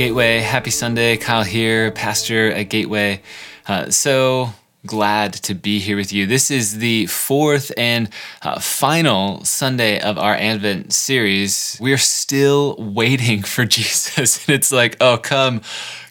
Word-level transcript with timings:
Gateway. 0.00 0.38
Happy 0.38 0.70
Sunday. 0.70 1.18
Kyle 1.18 1.44
here, 1.44 1.90
pastor 1.90 2.50
at 2.52 2.70
Gateway. 2.70 3.20
Uh, 3.68 3.90
so 3.90 4.48
glad 4.86 5.34
to 5.34 5.52
be 5.52 5.78
here 5.78 5.94
with 5.94 6.10
you. 6.10 6.24
This 6.24 6.50
is 6.50 6.78
the 6.78 7.04
fourth 7.04 7.70
and 7.76 8.08
uh, 8.40 8.60
final 8.60 9.44
Sunday 9.44 10.00
of 10.00 10.16
our 10.16 10.34
Advent 10.34 10.94
series. 10.94 11.76
We're 11.82 11.98
still 11.98 12.76
waiting 12.78 13.42
for 13.42 13.64
Jesus. 13.66 14.48
And 14.48 14.54
it's 14.54 14.72
like, 14.72 14.96
oh, 15.02 15.18
come, 15.18 15.60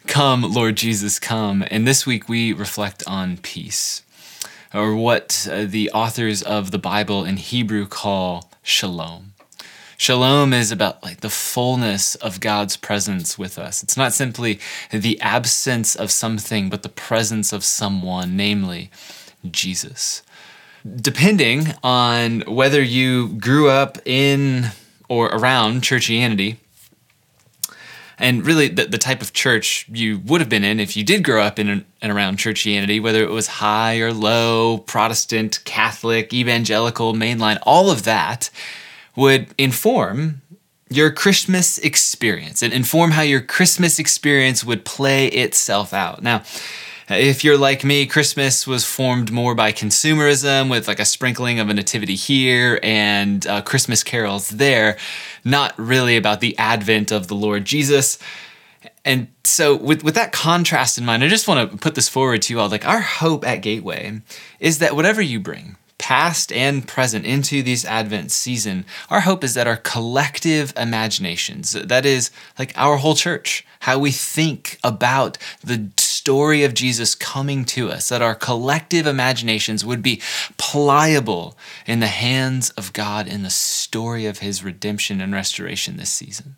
come, 0.06 0.42
Lord 0.42 0.76
Jesus, 0.76 1.18
come. 1.18 1.64
And 1.68 1.84
this 1.84 2.06
week 2.06 2.28
we 2.28 2.52
reflect 2.52 3.02
on 3.08 3.38
peace, 3.38 4.04
or 4.72 4.94
what 4.94 5.48
uh, 5.50 5.64
the 5.64 5.90
authors 5.90 6.44
of 6.44 6.70
the 6.70 6.78
Bible 6.78 7.24
in 7.24 7.38
Hebrew 7.38 7.88
call 7.88 8.52
shalom. 8.62 9.29
Shalom 10.00 10.54
is 10.54 10.72
about 10.72 11.02
like 11.02 11.20
the 11.20 11.28
fullness 11.28 12.14
of 12.14 12.40
God's 12.40 12.74
presence 12.74 13.36
with 13.36 13.58
us. 13.58 13.82
It's 13.82 13.98
not 13.98 14.14
simply 14.14 14.58
the 14.90 15.20
absence 15.20 15.94
of 15.94 16.10
something, 16.10 16.70
but 16.70 16.82
the 16.82 16.88
presence 16.88 17.52
of 17.52 17.64
someone, 17.64 18.34
namely 18.34 18.90
Jesus. 19.50 20.22
Depending 20.96 21.74
on 21.84 22.40
whether 22.46 22.82
you 22.82 23.28
grew 23.28 23.68
up 23.68 23.98
in 24.06 24.70
or 25.10 25.26
around 25.26 25.82
churchianity, 25.82 26.56
and 28.16 28.46
really 28.46 28.68
the, 28.68 28.86
the 28.86 28.96
type 28.96 29.20
of 29.20 29.34
church 29.34 29.84
you 29.92 30.20
would 30.20 30.40
have 30.40 30.48
been 30.48 30.64
in 30.64 30.80
if 30.80 30.96
you 30.96 31.04
did 31.04 31.22
grow 31.22 31.42
up 31.42 31.58
in 31.58 31.84
and 32.00 32.10
around 32.10 32.38
churchianity, 32.38 33.02
whether 33.02 33.22
it 33.22 33.30
was 33.30 33.48
high 33.48 33.98
or 33.98 34.14
low, 34.14 34.78
Protestant, 34.78 35.62
Catholic, 35.66 36.32
evangelical, 36.32 37.12
mainline, 37.12 37.58
all 37.64 37.90
of 37.90 38.04
that 38.04 38.48
would 39.16 39.48
inform 39.58 40.42
your 40.88 41.10
Christmas 41.10 41.78
experience 41.78 42.62
and 42.62 42.72
inform 42.72 43.12
how 43.12 43.22
your 43.22 43.40
Christmas 43.40 43.98
experience 43.98 44.64
would 44.64 44.84
play 44.84 45.28
itself 45.28 45.94
out. 45.94 46.22
Now, 46.22 46.42
if 47.08 47.42
you're 47.42 47.58
like 47.58 47.82
me, 47.84 48.06
Christmas 48.06 48.66
was 48.66 48.84
formed 48.84 49.32
more 49.32 49.54
by 49.54 49.72
consumerism 49.72 50.70
with 50.70 50.86
like 50.86 51.00
a 51.00 51.04
sprinkling 51.04 51.58
of 51.58 51.68
a 51.68 51.74
nativity 51.74 52.14
here 52.14 52.78
and 52.82 53.44
uh, 53.46 53.62
Christmas 53.62 54.04
carols 54.04 54.48
there, 54.48 54.96
not 55.44 55.74
really 55.76 56.16
about 56.16 56.40
the 56.40 56.56
advent 56.58 57.10
of 57.10 57.26
the 57.26 57.34
Lord 57.34 57.64
Jesus. 57.64 58.18
And 59.04 59.28
so, 59.44 59.76
with, 59.76 60.04
with 60.04 60.14
that 60.14 60.32
contrast 60.32 60.98
in 60.98 61.04
mind, 61.04 61.24
I 61.24 61.28
just 61.28 61.48
want 61.48 61.70
to 61.70 61.76
put 61.78 61.94
this 61.94 62.08
forward 62.08 62.42
to 62.42 62.52
you 62.52 62.60
all. 62.60 62.68
Like, 62.68 62.86
our 62.86 63.00
hope 63.00 63.46
at 63.46 63.56
Gateway 63.56 64.20
is 64.58 64.78
that 64.78 64.94
whatever 64.94 65.20
you 65.22 65.40
bring, 65.40 65.76
past 66.00 66.50
and 66.50 66.88
present, 66.88 67.26
into 67.26 67.62
this 67.62 67.84
Advent 67.84 68.32
season, 68.32 68.86
our 69.10 69.20
hope 69.20 69.44
is 69.44 69.54
that 69.54 69.66
our 69.66 69.76
collective 69.76 70.72
imaginations, 70.76 71.72
that 71.72 72.06
is, 72.06 72.30
like 72.58 72.72
our 72.76 72.96
whole 72.96 73.14
church, 73.14 73.66
how 73.80 73.98
we 73.98 74.10
think 74.10 74.78
about 74.82 75.36
the 75.62 75.90
story 75.98 76.64
of 76.64 76.74
Jesus 76.74 77.14
coming 77.14 77.66
to 77.66 77.90
us, 77.90 78.08
that 78.08 78.22
our 78.22 78.34
collective 78.34 79.06
imaginations 79.06 79.84
would 79.84 80.02
be 80.02 80.22
pliable 80.56 81.56
in 81.86 82.00
the 82.00 82.06
hands 82.06 82.70
of 82.70 82.92
God 82.94 83.28
in 83.28 83.42
the 83.42 83.50
story 83.50 84.24
of 84.24 84.38
his 84.38 84.64
redemption 84.64 85.20
and 85.20 85.32
restoration 85.34 85.98
this 85.98 86.10
season. 86.10 86.56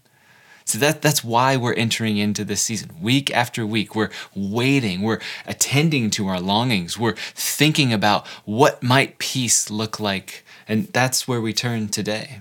So 0.72 0.78
that, 0.78 1.02
that's 1.02 1.22
why 1.22 1.58
we're 1.58 1.74
entering 1.74 2.16
into 2.16 2.46
this 2.46 2.62
season. 2.62 2.92
Week 2.98 3.30
after 3.30 3.66
week, 3.66 3.94
we're 3.94 4.08
waiting, 4.34 5.02
we're 5.02 5.20
attending 5.46 6.08
to 6.12 6.28
our 6.28 6.40
longings, 6.40 6.98
we're 6.98 7.16
thinking 7.34 7.92
about 7.92 8.26
what 8.46 8.82
might 8.82 9.18
peace 9.18 9.68
look 9.68 10.00
like. 10.00 10.46
And 10.66 10.86
that's 10.86 11.28
where 11.28 11.42
we 11.42 11.52
turn 11.52 11.88
today. 11.88 12.40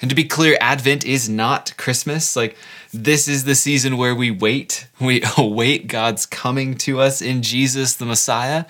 And 0.00 0.08
to 0.08 0.16
be 0.16 0.24
clear, 0.24 0.56
Advent 0.58 1.04
is 1.04 1.28
not 1.28 1.76
Christmas. 1.76 2.34
Like, 2.34 2.56
this 2.94 3.28
is 3.28 3.44
the 3.44 3.54
season 3.54 3.98
where 3.98 4.14
we 4.14 4.30
wait. 4.30 4.86
We 4.98 5.22
await 5.36 5.86
God's 5.86 6.24
coming 6.24 6.78
to 6.78 6.98
us 6.98 7.20
in 7.20 7.42
Jesus 7.42 7.94
the 7.94 8.06
Messiah 8.06 8.64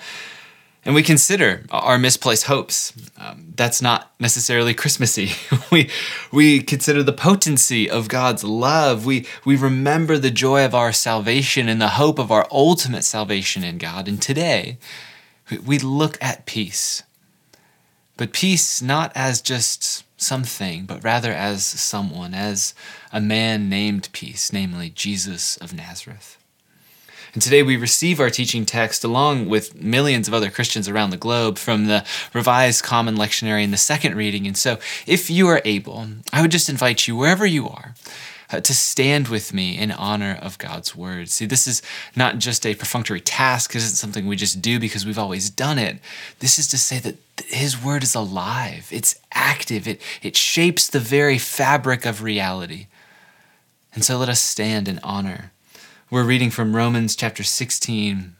and 0.83 0.95
we 0.95 1.03
consider 1.03 1.63
our 1.69 1.99
misplaced 1.99 2.45
hopes. 2.45 2.93
Um, 3.17 3.53
that's 3.55 3.81
not 3.81 4.11
necessarily 4.19 4.73
Christmassy. 4.73 5.31
we 5.71 5.89
we 6.31 6.61
consider 6.61 7.03
the 7.03 7.13
potency 7.13 7.89
of 7.89 8.07
God's 8.07 8.43
love. 8.43 9.05
We 9.05 9.27
we 9.45 9.55
remember 9.55 10.17
the 10.17 10.31
joy 10.31 10.65
of 10.65 10.73
our 10.73 10.91
salvation 10.91 11.69
and 11.69 11.79
the 11.79 11.89
hope 11.89 12.17
of 12.17 12.31
our 12.31 12.47
ultimate 12.51 13.03
salvation 13.03 13.63
in 13.63 13.77
God. 13.77 14.07
And 14.07 14.19
today, 14.21 14.77
we 15.65 15.77
look 15.77 16.17
at 16.19 16.47
peace, 16.47 17.03
but 18.17 18.33
peace 18.33 18.81
not 18.81 19.11
as 19.13 19.41
just 19.41 20.03
something, 20.19 20.85
but 20.85 21.03
rather 21.03 21.31
as 21.31 21.63
someone, 21.63 22.33
as 22.33 22.73
a 23.11 23.21
man 23.21 23.69
named 23.69 24.09
peace, 24.13 24.51
namely 24.51 24.89
Jesus 24.89 25.57
of 25.57 25.73
Nazareth. 25.73 26.37
And 27.33 27.41
today 27.41 27.63
we 27.63 27.77
receive 27.77 28.19
our 28.19 28.29
teaching 28.29 28.65
text 28.65 29.05
along 29.05 29.47
with 29.47 29.81
millions 29.81 30.27
of 30.27 30.33
other 30.33 30.49
Christians 30.49 30.89
around 30.89 31.11
the 31.11 31.17
globe 31.17 31.57
from 31.57 31.85
the 31.85 32.03
Revised 32.33 32.83
Common 32.83 33.15
Lectionary 33.15 33.63
in 33.63 33.71
the 33.71 33.77
second 33.77 34.15
reading. 34.15 34.45
And 34.45 34.57
so, 34.57 34.79
if 35.07 35.29
you 35.29 35.47
are 35.47 35.61
able, 35.63 36.07
I 36.33 36.41
would 36.41 36.51
just 36.51 36.67
invite 36.67 37.07
you, 37.07 37.15
wherever 37.15 37.45
you 37.45 37.69
are, 37.69 37.95
uh, 38.51 38.59
to 38.59 38.73
stand 38.73 39.29
with 39.29 39.53
me 39.53 39.77
in 39.77 39.91
honor 39.91 40.37
of 40.41 40.57
God's 40.57 40.93
word. 40.93 41.29
See, 41.29 41.45
this 41.45 41.67
is 41.67 41.81
not 42.17 42.37
just 42.37 42.65
a 42.65 42.75
perfunctory 42.75 43.21
task, 43.21 43.71
this 43.71 43.85
isn't 43.85 43.97
something 43.97 44.27
we 44.27 44.35
just 44.35 44.61
do 44.61 44.77
because 44.77 45.05
we've 45.05 45.17
always 45.17 45.49
done 45.49 45.79
it. 45.79 45.99
This 46.39 46.59
is 46.59 46.67
to 46.67 46.77
say 46.77 46.99
that 46.99 47.15
his 47.45 47.81
word 47.81 48.03
is 48.03 48.13
alive, 48.13 48.89
it's 48.91 49.17
active, 49.31 49.87
it, 49.87 50.01
it 50.21 50.35
shapes 50.35 50.87
the 50.87 50.99
very 50.99 51.37
fabric 51.37 52.05
of 52.05 52.21
reality. 52.23 52.87
And 53.93 54.03
so 54.03 54.17
let 54.17 54.27
us 54.27 54.41
stand 54.41 54.89
in 54.89 54.99
honor 54.99 55.51
we're 56.11 56.23
reading 56.25 56.49
from 56.49 56.75
Romans 56.75 57.15
chapter 57.15 57.41
16, 57.41 58.35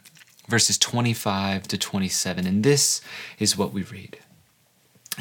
verses 0.50 0.78
25 0.78 1.70
to 1.70 1.78
27, 1.78 2.46
and 2.46 2.66
this 2.66 3.00
is 3.40 3.58
what 3.58 3.72
we 3.72 3.84
read. 3.84 4.20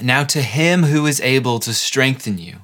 Now, 0.03 0.25
to 0.25 0.43
him 0.43 0.83
who 0.83 1.07
is 1.07 1.21
able 1.21 1.61
to 1.61 1.73
strengthen 1.73 2.39
you, 2.39 2.57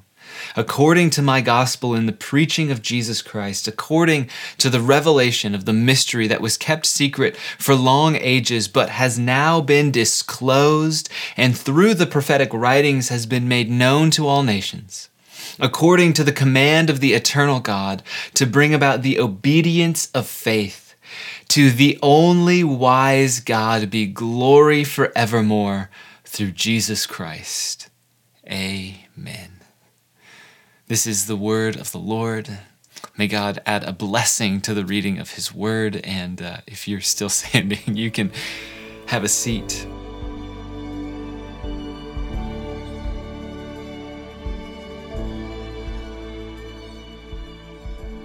according 0.57 1.11
to 1.11 1.21
my 1.21 1.39
gospel 1.39 1.95
in 1.95 2.05
the 2.05 2.11
preaching 2.11 2.69
of 2.69 2.81
Jesus 2.81 3.21
Christ, 3.21 3.65
according 3.65 4.29
to 4.57 4.69
the 4.69 4.81
revelation 4.81 5.55
of 5.55 5.63
the 5.63 5.71
mystery 5.71 6.27
that 6.27 6.41
was 6.41 6.57
kept 6.57 6.85
secret 6.85 7.37
for 7.57 7.73
long 7.73 8.17
ages, 8.17 8.67
but 8.67 8.89
has 8.89 9.17
now 9.17 9.61
been 9.61 9.89
disclosed, 9.89 11.07
and 11.37 11.57
through 11.57 11.93
the 11.93 12.05
prophetic 12.05 12.53
writings 12.53 13.07
has 13.07 13.25
been 13.25 13.47
made 13.47 13.71
known 13.71 14.11
to 14.11 14.27
all 14.27 14.43
nations 14.43 15.07
according 15.59 16.13
to 16.13 16.23
the 16.23 16.31
command 16.31 16.89
of 16.89 16.99
the 16.99 17.13
eternal 17.13 17.59
God, 17.59 18.03
to 18.33 18.45
bring 18.45 18.73
about 18.73 19.01
the 19.01 19.19
obedience 19.19 20.09
of 20.13 20.27
faith. 20.27 20.95
To 21.49 21.71
the 21.71 21.97
only 22.01 22.63
wise 22.63 23.39
God 23.39 23.89
be 23.89 24.05
glory 24.05 24.83
forevermore 24.83 25.89
through 26.25 26.51
Jesus 26.51 27.05
Christ. 27.05 27.89
Amen. 28.49 29.61
This 30.87 31.07
is 31.07 31.25
the 31.25 31.35
word 31.35 31.75
of 31.77 31.91
the 31.91 31.99
Lord. 31.99 32.59
May 33.17 33.27
God 33.27 33.61
add 33.65 33.83
a 33.83 33.91
blessing 33.91 34.61
to 34.61 34.73
the 34.73 34.85
reading 34.85 35.19
of 35.19 35.31
his 35.31 35.53
word. 35.53 35.97
And 36.03 36.41
uh, 36.41 36.57
if 36.67 36.87
you're 36.87 37.01
still 37.01 37.29
standing, 37.41 37.95
you 37.97 38.11
can 38.11 38.31
have 39.07 39.23
a 39.23 39.29
seat. 39.29 39.87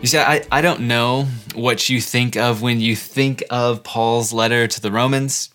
You 0.02 0.08
see, 0.08 0.18
I, 0.18 0.42
I 0.50 0.62
don't 0.62 0.80
know 0.80 1.28
what 1.54 1.88
you 1.88 2.00
think 2.00 2.36
of 2.36 2.60
when 2.60 2.80
you 2.80 2.96
think 2.96 3.44
of 3.50 3.84
Paul's 3.84 4.32
letter 4.32 4.66
to 4.66 4.80
the 4.80 4.90
Romans. 4.90 5.50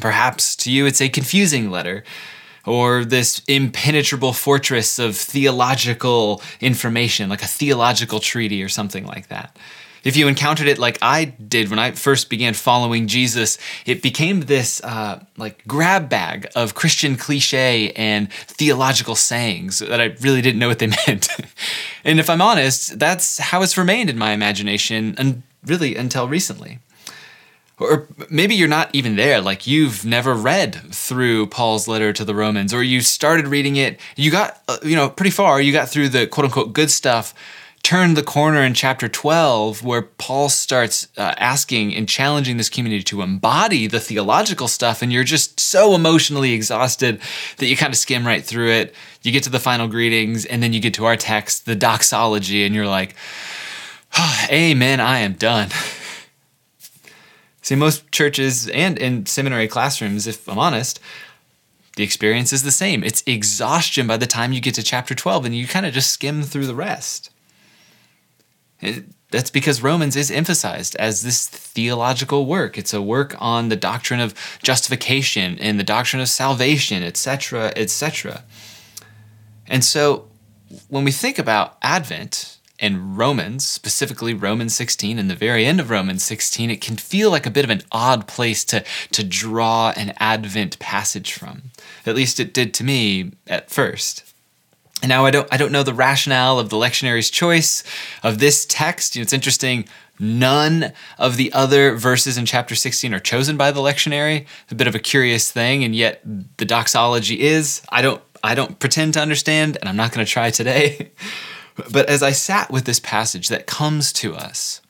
Perhaps 0.00 0.54
to 0.56 0.70
you 0.70 0.86
it's 0.86 1.00
a 1.00 1.08
confusing 1.08 1.68
letter, 1.68 2.04
or 2.64 3.04
this 3.04 3.42
impenetrable 3.48 4.32
fortress 4.32 5.00
of 5.00 5.16
theological 5.16 6.42
information, 6.60 7.28
like 7.28 7.42
a 7.42 7.48
theological 7.48 8.20
treaty 8.20 8.62
or 8.62 8.68
something 8.68 9.04
like 9.04 9.26
that 9.28 9.58
if 10.06 10.16
you 10.16 10.28
encountered 10.28 10.68
it 10.68 10.78
like 10.78 10.98
I 11.02 11.24
did 11.24 11.68
when 11.68 11.80
I 11.80 11.90
first 11.90 12.30
began 12.30 12.54
following 12.54 13.08
Jesus, 13.08 13.58
it 13.84 14.02
became 14.02 14.42
this 14.42 14.80
uh, 14.84 15.24
like 15.36 15.66
grab 15.66 16.08
bag 16.08 16.46
of 16.54 16.76
Christian 16.76 17.16
cliche 17.16 17.90
and 17.96 18.32
theological 18.32 19.16
sayings 19.16 19.80
that 19.80 20.00
I 20.00 20.14
really 20.20 20.40
didn't 20.42 20.60
know 20.60 20.68
what 20.68 20.78
they 20.78 20.86
meant. 21.08 21.28
and 22.04 22.20
if 22.20 22.30
I'm 22.30 22.40
honest, 22.40 23.00
that's 23.00 23.38
how 23.38 23.62
it's 23.62 23.76
remained 23.76 24.08
in 24.08 24.16
my 24.16 24.30
imagination 24.30 25.16
and 25.18 25.42
really 25.64 25.96
until 25.96 26.28
recently. 26.28 26.78
Or 27.78 28.06
maybe 28.30 28.54
you're 28.54 28.68
not 28.68 28.94
even 28.94 29.16
there, 29.16 29.40
like 29.40 29.66
you've 29.66 30.06
never 30.06 30.34
read 30.34 30.94
through 30.94 31.48
Paul's 31.48 31.88
letter 31.88 32.12
to 32.12 32.24
the 32.24 32.34
Romans, 32.34 32.72
or 32.72 32.82
you 32.82 33.00
started 33.00 33.48
reading 33.48 33.74
it, 33.74 34.00
you 34.14 34.30
got, 34.30 34.62
uh, 34.68 34.78
you 34.82 34.96
know, 34.96 35.10
pretty 35.10 35.30
far, 35.30 35.60
you 35.60 35.72
got 35.72 35.88
through 35.88 36.08
the 36.08 36.26
quote 36.26 36.46
unquote 36.46 36.72
good 36.72 36.90
stuff, 36.90 37.34
turned 37.86 38.16
the 38.16 38.22
corner 38.22 38.62
in 38.62 38.74
chapter 38.74 39.08
12 39.08 39.84
where 39.84 40.02
Paul 40.02 40.48
starts 40.48 41.06
uh, 41.16 41.34
asking 41.36 41.94
and 41.94 42.08
challenging 42.08 42.56
this 42.56 42.68
community 42.68 43.04
to 43.04 43.22
embody 43.22 43.86
the 43.86 44.00
theological 44.00 44.66
stuff, 44.66 45.02
and 45.02 45.12
you're 45.12 45.22
just 45.22 45.60
so 45.60 45.94
emotionally 45.94 46.52
exhausted 46.52 47.20
that 47.58 47.66
you 47.68 47.76
kind 47.76 47.92
of 47.92 47.96
skim 47.96 48.26
right 48.26 48.42
through 48.42 48.72
it. 48.72 48.92
You 49.22 49.30
get 49.30 49.44
to 49.44 49.50
the 49.50 49.60
final 49.60 49.86
greetings, 49.86 50.44
and 50.44 50.64
then 50.64 50.72
you 50.72 50.80
get 50.80 50.94
to 50.94 51.04
our 51.04 51.16
text, 51.16 51.64
the 51.64 51.76
doxology, 51.76 52.66
and 52.66 52.74
you're 52.74 52.88
like, 52.88 53.14
Amen, 54.50 54.98
I 54.98 55.20
am 55.20 55.34
done. 55.34 55.68
See, 57.62 57.76
most 57.76 58.10
churches 58.10 58.68
and 58.68 58.98
in 58.98 59.26
seminary 59.26 59.68
classrooms, 59.68 60.26
if 60.26 60.48
I'm 60.48 60.58
honest, 60.58 60.98
the 61.94 62.02
experience 62.02 62.52
is 62.52 62.64
the 62.64 62.72
same. 62.72 63.04
It's 63.04 63.22
exhaustion 63.28 64.08
by 64.08 64.16
the 64.16 64.26
time 64.26 64.52
you 64.52 64.60
get 64.60 64.74
to 64.74 64.82
chapter 64.82 65.14
12 65.14 65.44
and 65.44 65.54
you 65.54 65.68
kind 65.68 65.86
of 65.86 65.94
just 65.94 66.10
skim 66.10 66.42
through 66.42 66.66
the 66.66 66.74
rest. 66.74 67.30
It, 68.80 69.04
that's 69.30 69.50
because 69.50 69.82
Romans 69.82 70.14
is 70.14 70.30
emphasized 70.30 70.94
as 70.96 71.22
this 71.22 71.48
theological 71.48 72.46
work. 72.46 72.78
It's 72.78 72.94
a 72.94 73.02
work 73.02 73.34
on 73.38 73.68
the 73.68 73.76
doctrine 73.76 74.20
of 74.20 74.34
justification 74.62 75.58
and 75.58 75.80
the 75.80 75.84
doctrine 75.84 76.22
of 76.22 76.28
salvation, 76.28 77.02
etc., 77.02 77.72
etc. 77.74 78.44
And 79.66 79.84
so 79.84 80.28
when 80.88 81.04
we 81.04 81.12
think 81.12 81.38
about 81.38 81.76
Advent 81.82 82.58
and 82.78 83.16
Romans, 83.16 83.66
specifically 83.66 84.34
Romans 84.34 84.76
16 84.76 85.18
and 85.18 85.30
the 85.30 85.34
very 85.34 85.64
end 85.64 85.80
of 85.80 85.90
Romans 85.90 86.22
16, 86.22 86.70
it 86.70 86.80
can 86.80 86.96
feel 86.96 87.30
like 87.30 87.46
a 87.46 87.50
bit 87.50 87.64
of 87.64 87.70
an 87.70 87.82
odd 87.90 88.28
place 88.28 88.64
to, 88.66 88.84
to 89.12 89.24
draw 89.24 89.92
an 89.96 90.12
Advent 90.18 90.78
passage 90.78 91.32
from. 91.32 91.70
At 92.04 92.14
least 92.14 92.38
it 92.38 92.52
did 92.52 92.74
to 92.74 92.84
me 92.84 93.32
at 93.46 93.70
first. 93.70 94.25
And 95.02 95.10
now 95.10 95.26
I 95.26 95.30
don't 95.30 95.48
I 95.52 95.56
don't 95.56 95.72
know 95.72 95.82
the 95.82 95.94
rationale 95.94 96.58
of 96.58 96.70
the 96.70 96.76
lectionary's 96.76 97.30
choice 97.30 97.84
of 98.22 98.38
this 98.38 98.64
text. 98.66 99.14
You 99.14 99.20
know, 99.20 99.24
it's 99.24 99.32
interesting. 99.32 99.86
None 100.18 100.92
of 101.18 101.36
the 101.36 101.52
other 101.52 101.94
verses 101.94 102.38
in 102.38 102.46
chapter 102.46 102.74
16 102.74 103.12
are 103.12 103.20
chosen 103.20 103.58
by 103.58 103.70
the 103.70 103.80
lectionary. 103.80 104.46
a 104.70 104.74
bit 104.74 104.86
of 104.86 104.94
a 104.94 104.98
curious 104.98 105.52
thing, 105.52 105.84
and 105.84 105.94
yet 105.94 106.22
the 106.56 106.64
doxology 106.64 107.40
is. 107.40 107.82
I 107.90 108.00
don't 108.00 108.22
I 108.42 108.54
don't 108.54 108.78
pretend 108.78 109.14
to 109.14 109.20
understand, 109.20 109.76
and 109.80 109.88
I'm 109.88 109.96
not 109.96 110.12
going 110.12 110.24
to 110.24 110.32
try 110.32 110.50
today. 110.50 111.10
but 111.92 112.08
as 112.08 112.22
I 112.22 112.32
sat 112.32 112.70
with 112.70 112.84
this 112.84 113.00
passage 113.00 113.48
that 113.48 113.66
comes 113.66 114.12
to 114.14 114.34
us, 114.34 114.80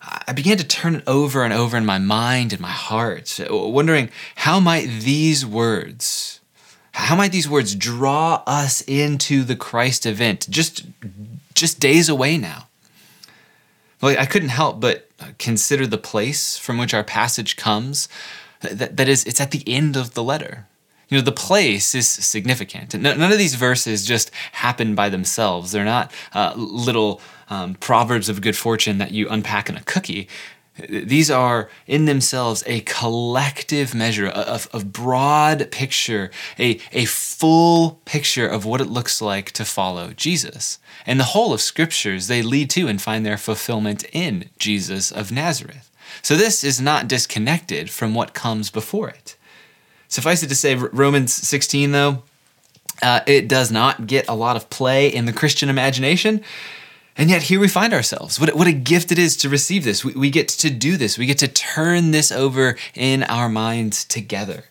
I 0.00 0.32
began 0.32 0.56
to 0.56 0.66
turn 0.66 0.96
it 0.96 1.04
over 1.06 1.44
and 1.44 1.52
over 1.52 1.76
in 1.76 1.86
my 1.86 1.98
mind 1.98 2.52
and 2.52 2.60
my 2.60 2.70
heart, 2.70 3.38
wondering 3.48 4.10
how 4.34 4.58
might 4.58 4.86
these 4.86 5.46
words 5.46 6.39
how 7.00 7.16
might 7.16 7.32
these 7.32 7.48
words 7.48 7.74
draw 7.74 8.42
us 8.46 8.82
into 8.82 9.42
the 9.42 9.56
Christ 9.56 10.06
event 10.06 10.46
just, 10.50 10.86
just 11.54 11.80
days 11.80 12.08
away 12.08 12.38
now? 12.38 12.68
Well, 14.00 14.16
I 14.18 14.26
couldn't 14.26 14.48
help 14.50 14.80
but 14.80 15.08
consider 15.38 15.86
the 15.86 15.98
place 15.98 16.56
from 16.56 16.78
which 16.78 16.94
our 16.94 17.04
passage 17.04 17.56
comes. 17.56 18.08
That, 18.60 18.96
that 18.96 19.08
is, 19.08 19.24
it's 19.24 19.40
at 19.40 19.50
the 19.50 19.62
end 19.66 19.96
of 19.96 20.14
the 20.14 20.22
letter. 20.22 20.66
You 21.08 21.18
know, 21.18 21.22
the 21.22 21.32
place 21.32 21.94
is 21.94 22.08
significant. 22.08 22.94
None 22.94 23.20
of 23.20 23.38
these 23.38 23.56
verses 23.56 24.06
just 24.06 24.30
happen 24.52 24.94
by 24.94 25.08
themselves. 25.08 25.72
They're 25.72 25.84
not 25.84 26.12
uh, 26.32 26.54
little 26.56 27.20
um, 27.48 27.74
proverbs 27.74 28.28
of 28.28 28.40
good 28.40 28.56
fortune 28.56 28.98
that 28.98 29.10
you 29.10 29.28
unpack 29.28 29.68
in 29.68 29.76
a 29.76 29.82
cookie. 29.82 30.28
These 30.88 31.30
are 31.30 31.68
in 31.86 32.04
themselves 32.04 32.62
a 32.66 32.80
collective 32.80 33.94
measure, 33.94 34.28
of 34.28 34.68
a, 34.72 34.84
broad 34.84 35.70
picture, 35.70 36.30
a, 36.58 36.80
a 36.92 37.04
full 37.04 38.00
picture 38.04 38.46
of 38.46 38.64
what 38.64 38.80
it 38.80 38.86
looks 38.86 39.20
like 39.20 39.50
to 39.52 39.64
follow 39.64 40.12
Jesus. 40.12 40.78
And 41.06 41.18
the 41.18 41.24
whole 41.24 41.52
of 41.52 41.60
scriptures 41.60 42.26
they 42.26 42.42
lead 42.42 42.70
to 42.70 42.88
and 42.88 43.00
find 43.00 43.24
their 43.24 43.38
fulfillment 43.38 44.04
in 44.12 44.50
Jesus 44.58 45.10
of 45.10 45.32
Nazareth. 45.32 45.90
So 46.22 46.36
this 46.36 46.64
is 46.64 46.80
not 46.80 47.08
disconnected 47.08 47.90
from 47.90 48.14
what 48.14 48.34
comes 48.34 48.70
before 48.70 49.08
it. 49.08 49.36
Suffice 50.08 50.42
it 50.42 50.48
to 50.48 50.56
say, 50.56 50.74
Romans 50.74 51.32
16, 51.32 51.92
though, 51.92 52.22
uh, 53.02 53.20
it 53.26 53.48
does 53.48 53.70
not 53.70 54.06
get 54.06 54.28
a 54.28 54.34
lot 54.34 54.56
of 54.56 54.68
play 54.68 55.08
in 55.08 55.24
the 55.24 55.32
Christian 55.32 55.68
imagination. 55.68 56.42
And 57.20 57.28
yet 57.28 57.42
here 57.42 57.60
we 57.60 57.68
find 57.68 57.92
ourselves. 57.92 58.40
What, 58.40 58.56
what 58.56 58.66
a 58.66 58.72
gift 58.72 59.12
it 59.12 59.18
is 59.18 59.36
to 59.36 59.50
receive 59.50 59.84
this. 59.84 60.02
We, 60.02 60.14
we 60.14 60.30
get 60.30 60.48
to 60.48 60.70
do 60.70 60.96
this. 60.96 61.18
We 61.18 61.26
get 61.26 61.36
to 61.40 61.48
turn 61.48 62.12
this 62.12 62.32
over 62.32 62.78
in 62.94 63.24
our 63.24 63.50
minds 63.50 64.06
together. 64.06 64.64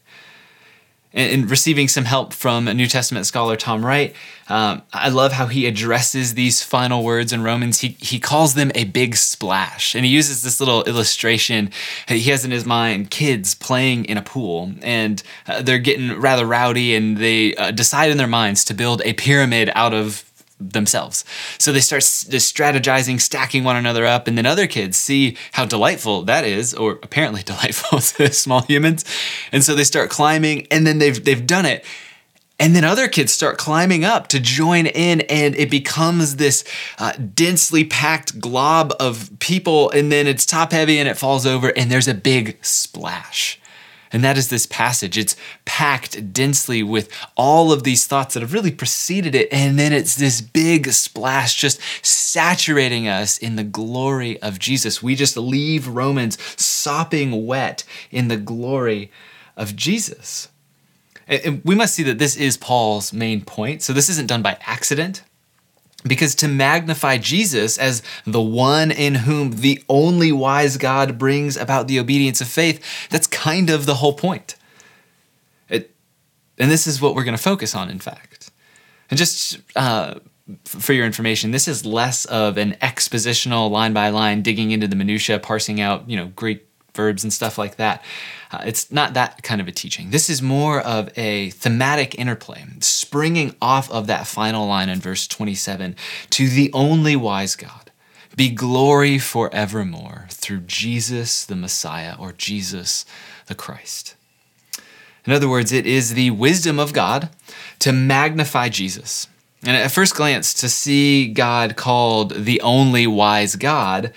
And, 1.13 1.49
receiving 1.49 1.87
some 1.87 2.05
help 2.05 2.33
from 2.33 2.67
a 2.67 2.73
New 2.73 2.87
Testament 2.87 3.27
scholar, 3.27 3.55
Tom 3.55 3.85
Wright, 3.85 4.15
um, 4.47 4.81
I 4.93 5.09
love 5.09 5.31
how 5.31 5.45
he 5.45 5.67
addresses 5.67 6.33
these 6.33 6.63
final 6.63 7.03
words 7.03 7.31
in 7.33 7.43
Romans. 7.43 7.81
He, 7.81 7.89
he 7.99 8.19
calls 8.19 8.55
them 8.55 8.71
a 8.73 8.85
big 8.85 9.15
splash. 9.15 9.93
And 9.93 10.03
he 10.03 10.11
uses 10.11 10.41
this 10.41 10.59
little 10.59 10.83
illustration 10.85 11.69
he 12.07 12.21
has 12.31 12.45
in 12.45 12.51
his 12.51 12.65
mind 12.65 13.11
kids 13.11 13.53
playing 13.53 14.05
in 14.05 14.17
a 14.17 14.23
pool. 14.23 14.71
And 14.81 15.21
uh, 15.45 15.61
they're 15.61 15.77
getting 15.77 16.19
rather 16.19 16.47
rowdy 16.47 16.95
and 16.95 17.17
they 17.17 17.55
uh, 17.55 17.69
decide 17.69 18.09
in 18.09 18.17
their 18.17 18.27
minds 18.27 18.65
to 18.65 18.73
build 18.73 19.03
a 19.05 19.13
pyramid 19.13 19.71
out 19.75 19.93
of 19.93 20.28
themselves. 20.59 21.25
So 21.57 21.71
they 21.71 21.79
start 21.79 22.01
just 22.01 22.55
strategizing, 22.55 23.19
stacking 23.19 23.63
one 23.63 23.75
another 23.75 24.05
up, 24.05 24.27
and 24.27 24.37
then 24.37 24.45
other 24.45 24.67
kids 24.67 24.97
see 24.97 25.37
how 25.53 25.65
delightful 25.65 26.23
that 26.23 26.45
is, 26.45 26.73
or 26.73 26.93
apparently 27.03 27.43
delightful 27.45 27.99
to 28.17 28.31
small 28.33 28.61
humans, 28.61 29.05
and 29.51 29.63
so 29.63 29.75
they 29.75 29.83
start 29.83 30.09
climbing, 30.09 30.67
and 30.69 30.85
then 30.85 30.99
they've 30.99 31.23
they've 31.23 31.45
done 31.45 31.65
it. 31.65 31.85
And 32.61 32.75
then 32.75 32.83
other 32.83 33.07
kids 33.07 33.31
start 33.31 33.57
climbing 33.57 34.03
up 34.03 34.27
to 34.27 34.39
join 34.39 34.85
in, 34.85 35.21
and 35.21 35.55
it 35.55 35.71
becomes 35.71 36.35
this 36.35 36.65
uh, 36.97 37.13
densely 37.13 37.85
packed 37.85 38.41
glob 38.41 38.93
of 38.99 39.31
people. 39.39 39.89
And 39.91 40.11
then 40.11 40.27
it's 40.27 40.45
top 40.45 40.73
heavy 40.73 40.99
and 40.99 41.07
it 41.07 41.17
falls 41.17 41.45
over, 41.45 41.69
and 41.69 41.89
there's 41.89 42.09
a 42.09 42.13
big 42.13 42.57
splash. 42.61 43.59
And 44.11 44.23
that 44.23 44.37
is 44.37 44.49
this 44.49 44.65
passage. 44.65 45.17
It's 45.17 45.35
packed 45.65 46.33
densely 46.33 46.81
with 46.81 47.09
all 47.37 47.71
of 47.71 47.83
these 47.83 48.07
thoughts 48.07 48.33
that 48.33 48.41
have 48.41 48.53
really 48.53 48.71
preceded 48.71 49.35
it. 49.35 49.47
And 49.51 49.77
then 49.77 49.93
it's 49.93 50.15
this 50.15 50.41
big 50.41 50.91
splash 50.91 51.55
just 51.55 51.79
saturating 52.03 53.07
us 53.07 53.37
in 53.37 53.55
the 53.55 53.63
glory 53.63 54.41
of 54.41 54.59
Jesus. 54.59 55.03
We 55.03 55.15
just 55.15 55.37
leave 55.37 55.87
Romans 55.87 56.37
sopping 56.59 57.45
wet 57.45 57.83
in 58.11 58.27
the 58.27 58.37
glory 58.37 59.11
of 59.55 59.75
Jesus. 59.75 60.49
And 61.27 61.61
we 61.63 61.75
must 61.75 61.93
see 61.93 62.03
that 62.03 62.17
this 62.17 62.35
is 62.35 62.57
Paul's 62.57 63.13
main 63.13 63.41
point. 63.41 63.83
So 63.83 63.93
this 63.93 64.09
isn't 64.09 64.27
done 64.27 64.41
by 64.41 64.57
accident. 64.61 65.21
Because 66.05 66.33
to 66.35 66.47
magnify 66.47 67.17
Jesus 67.17 67.77
as 67.77 68.01
the 68.25 68.41
one 68.41 68.89
in 68.89 69.15
whom 69.15 69.51
the 69.51 69.83
only 69.89 70.31
wise 70.31 70.77
God 70.77 71.17
brings 71.17 71.57
about 71.57 71.87
the 71.87 71.99
obedience 71.99 72.39
of 72.39 72.47
faith, 72.47 72.81
that's 73.09 73.27
kind 73.27 73.69
of 73.69 73.85
the 73.85 73.95
whole 73.95 74.13
point. 74.13 74.55
It, 75.67 75.93
and 76.57 76.71
this 76.71 76.87
is 76.87 77.01
what 77.01 77.15
we're 77.15 77.25
going 77.25 77.35
to 77.35 77.43
focus 77.43 77.75
on, 77.75 77.89
in 77.89 77.99
fact. 77.99 78.49
And 79.09 79.17
just 79.17 79.59
uh, 79.75 80.15
for 80.63 80.93
your 80.93 81.05
information, 81.05 81.51
this 81.51 81.67
is 81.67 81.85
less 81.85 82.23
of 82.25 82.57
an 82.57 82.77
expositional 82.81 83.69
line 83.69 83.91
by 83.91 84.09
line 84.09 84.41
digging 84.41 84.71
into 84.71 84.87
the 84.87 84.95
minutia, 84.95 85.37
parsing 85.37 85.81
out, 85.81 86.09
you 86.09 86.15
know, 86.15 86.27
Greek 86.27 86.68
verbs 86.99 87.23
and 87.23 87.31
stuff 87.31 87.57
like 87.57 87.77
that. 87.77 88.03
Uh, 88.51 88.63
it's 88.65 88.91
not 88.91 89.13
that 89.13 89.41
kind 89.41 89.61
of 89.61 89.69
a 89.69 89.71
teaching. 89.71 90.09
This 90.09 90.29
is 90.29 90.41
more 90.41 90.81
of 90.81 91.09
a 91.17 91.51
thematic 91.51 92.19
interplay, 92.19 92.65
springing 92.81 93.55
off 93.61 93.89
of 93.89 94.07
that 94.07 94.27
final 94.27 94.67
line 94.67 94.89
in 94.89 94.99
verse 94.99 95.25
27 95.25 95.95
to 96.31 96.49
the 96.49 96.69
only 96.73 97.15
wise 97.15 97.55
God. 97.55 97.89
Be 98.35 98.49
glory 98.49 99.17
forevermore 99.17 100.27
through 100.29 100.61
Jesus 100.61 101.45
the 101.45 101.55
Messiah 101.55 102.15
or 102.19 102.33
Jesus 102.33 103.05
the 103.47 103.55
Christ. 103.55 104.15
In 105.25 105.31
other 105.31 105.47
words, 105.47 105.71
it 105.71 105.85
is 105.85 106.13
the 106.13 106.31
wisdom 106.31 106.79
of 106.79 106.91
God 106.91 107.29
to 107.79 107.93
magnify 107.93 108.67
Jesus. 108.67 109.27
And 109.63 109.75
at 109.75 109.91
first 109.91 110.15
glance, 110.15 110.53
to 110.55 110.67
see 110.67 111.27
God 111.27 111.77
called 111.77 112.33
the 112.33 112.59
only 112.61 113.07
wise 113.07 113.55
God 113.55 114.11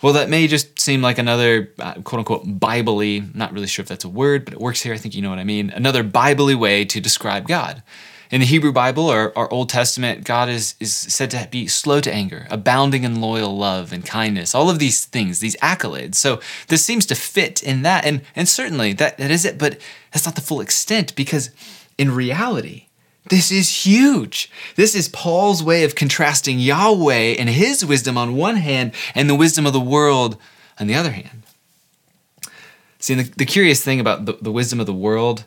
well, 0.00 0.12
that 0.12 0.28
may 0.28 0.46
just 0.46 0.78
seem 0.78 1.02
like 1.02 1.18
another 1.18 1.72
uh, 1.78 1.94
quote 1.94 2.20
unquote 2.20 2.60
Biblically, 2.60 3.24
not 3.34 3.52
really 3.52 3.66
sure 3.66 3.82
if 3.82 3.88
that's 3.88 4.04
a 4.04 4.08
word, 4.08 4.44
but 4.44 4.54
it 4.54 4.60
works 4.60 4.82
here. 4.82 4.94
I 4.94 4.96
think 4.96 5.14
you 5.14 5.22
know 5.22 5.30
what 5.30 5.38
I 5.38 5.44
mean. 5.44 5.70
Another 5.70 6.02
Biblically 6.02 6.54
way 6.54 6.84
to 6.84 7.00
describe 7.00 7.48
God. 7.48 7.82
In 8.30 8.40
the 8.40 8.46
Hebrew 8.46 8.72
Bible 8.72 9.06
or 9.06 9.36
our 9.38 9.50
Old 9.50 9.70
Testament, 9.70 10.24
God 10.24 10.50
is, 10.50 10.74
is 10.78 10.94
said 10.94 11.30
to 11.30 11.48
be 11.50 11.66
slow 11.66 12.00
to 12.00 12.12
anger, 12.12 12.46
abounding 12.50 13.04
in 13.04 13.22
loyal 13.22 13.56
love 13.56 13.90
and 13.90 14.04
kindness, 14.04 14.54
all 14.54 14.68
of 14.68 14.78
these 14.78 15.06
things, 15.06 15.40
these 15.40 15.56
accolades. 15.56 16.16
So 16.16 16.38
this 16.68 16.84
seems 16.84 17.06
to 17.06 17.14
fit 17.14 17.62
in 17.62 17.82
that. 17.82 18.04
And, 18.04 18.20
and 18.36 18.46
certainly 18.46 18.92
that, 18.94 19.16
that 19.16 19.30
is 19.30 19.46
it, 19.46 19.56
but 19.56 19.80
that's 20.12 20.26
not 20.26 20.34
the 20.34 20.42
full 20.42 20.60
extent 20.60 21.16
because 21.16 21.50
in 21.96 22.10
reality, 22.10 22.87
this 23.28 23.50
is 23.50 23.86
huge. 23.86 24.50
This 24.76 24.94
is 24.94 25.08
Paul's 25.08 25.62
way 25.62 25.84
of 25.84 25.94
contrasting 25.94 26.58
Yahweh 26.58 27.36
and 27.38 27.48
his 27.48 27.84
wisdom 27.84 28.16
on 28.18 28.36
one 28.36 28.56
hand 28.56 28.92
and 29.14 29.28
the 29.28 29.34
wisdom 29.34 29.66
of 29.66 29.72
the 29.72 29.80
world 29.80 30.36
on 30.78 30.86
the 30.86 30.94
other 30.94 31.10
hand. 31.10 31.42
See, 32.98 33.14
the, 33.14 33.22
the 33.36 33.44
curious 33.44 33.82
thing 33.82 34.00
about 34.00 34.26
the, 34.26 34.38
the 34.40 34.52
wisdom 34.52 34.80
of 34.80 34.86
the 34.86 34.92
world 34.92 35.44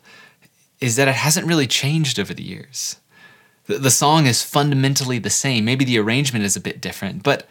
is 0.79 0.95
that 0.95 1.07
it 1.07 1.15
hasn't 1.15 1.47
really 1.47 1.67
changed 1.67 2.19
over 2.19 2.33
the 2.33 2.43
years. 2.43 2.97
The, 3.65 3.77
the 3.77 3.91
song 3.91 4.25
is 4.25 4.41
fundamentally 4.41 5.19
the 5.19 5.29
same. 5.29 5.65
Maybe 5.65 5.85
the 5.85 5.99
arrangement 5.99 6.45
is 6.45 6.55
a 6.55 6.61
bit 6.61 6.81
different, 6.81 7.23
but 7.23 7.47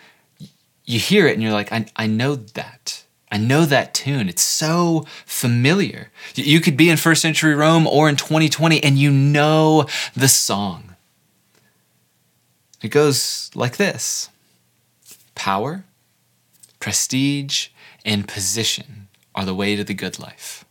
you 0.84 0.98
hear 0.98 1.26
it 1.26 1.34
and 1.34 1.42
you're 1.42 1.52
like, 1.52 1.72
I, 1.72 1.86
I 1.96 2.06
know 2.06 2.34
that. 2.34 3.04
I 3.30 3.38
know 3.38 3.64
that 3.64 3.94
tune. 3.94 4.28
It's 4.28 4.42
so 4.42 5.06
familiar. 5.24 6.10
You 6.34 6.60
could 6.60 6.76
be 6.76 6.90
in 6.90 6.96
first 6.96 7.22
century 7.22 7.54
Rome 7.54 7.86
or 7.86 8.08
in 8.08 8.16
2020 8.16 8.82
and 8.82 8.98
you 8.98 9.10
know 9.10 9.86
the 10.14 10.28
song. 10.28 10.96
It 12.82 12.88
goes 12.88 13.50
like 13.54 13.76
this 13.76 14.30
power, 15.34 15.84
prestige, 16.80 17.68
and 18.04 18.26
position 18.26 19.08
are 19.34 19.44
the 19.44 19.54
way 19.54 19.76
to 19.76 19.84
the 19.84 19.94
good 19.94 20.18
life. 20.18 20.64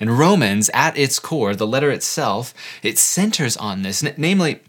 And 0.00 0.18
Romans, 0.18 0.70
at 0.72 0.96
its 0.96 1.18
core, 1.18 1.54
the 1.54 1.66
letter 1.66 1.90
itself, 1.90 2.54
it 2.82 2.98
centers 2.98 3.56
on 3.56 3.82
this, 3.82 4.02
namely, 4.16 4.60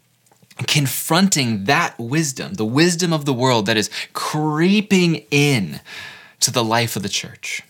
confronting 0.68 1.66
that 1.66 1.98
wisdom, 2.00 2.56
the 2.56 2.66
wisdom 2.66 3.14
of 3.14 3.26
the 3.26 3.34
world 3.34 3.66
that 3.68 3.78
is 3.78 3.90
creeping 4.14 5.24
in 5.32 5.80
to 6.40 6.52
the 6.52 6.64
life 6.64 6.96
of 6.96 7.04
the 7.04 7.10
church. 7.10 7.62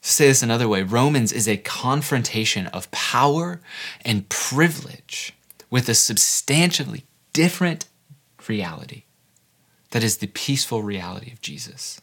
Say 0.00 0.28
this 0.28 0.42
another 0.42 0.68
way, 0.68 0.82
Romans 0.82 1.32
is 1.32 1.48
a 1.48 1.56
confrontation 1.56 2.68
of 2.68 2.90
power 2.92 3.60
and 4.04 4.28
privilege 4.28 5.34
with 5.68 5.88
a 5.88 5.94
substantially 5.94 7.04
different 7.32 7.86
reality 8.48 9.02
that 9.90 10.04
is 10.04 10.18
the 10.18 10.28
peaceful 10.28 10.82
reality 10.82 11.32
of 11.32 11.40
Jesus. 11.40 12.00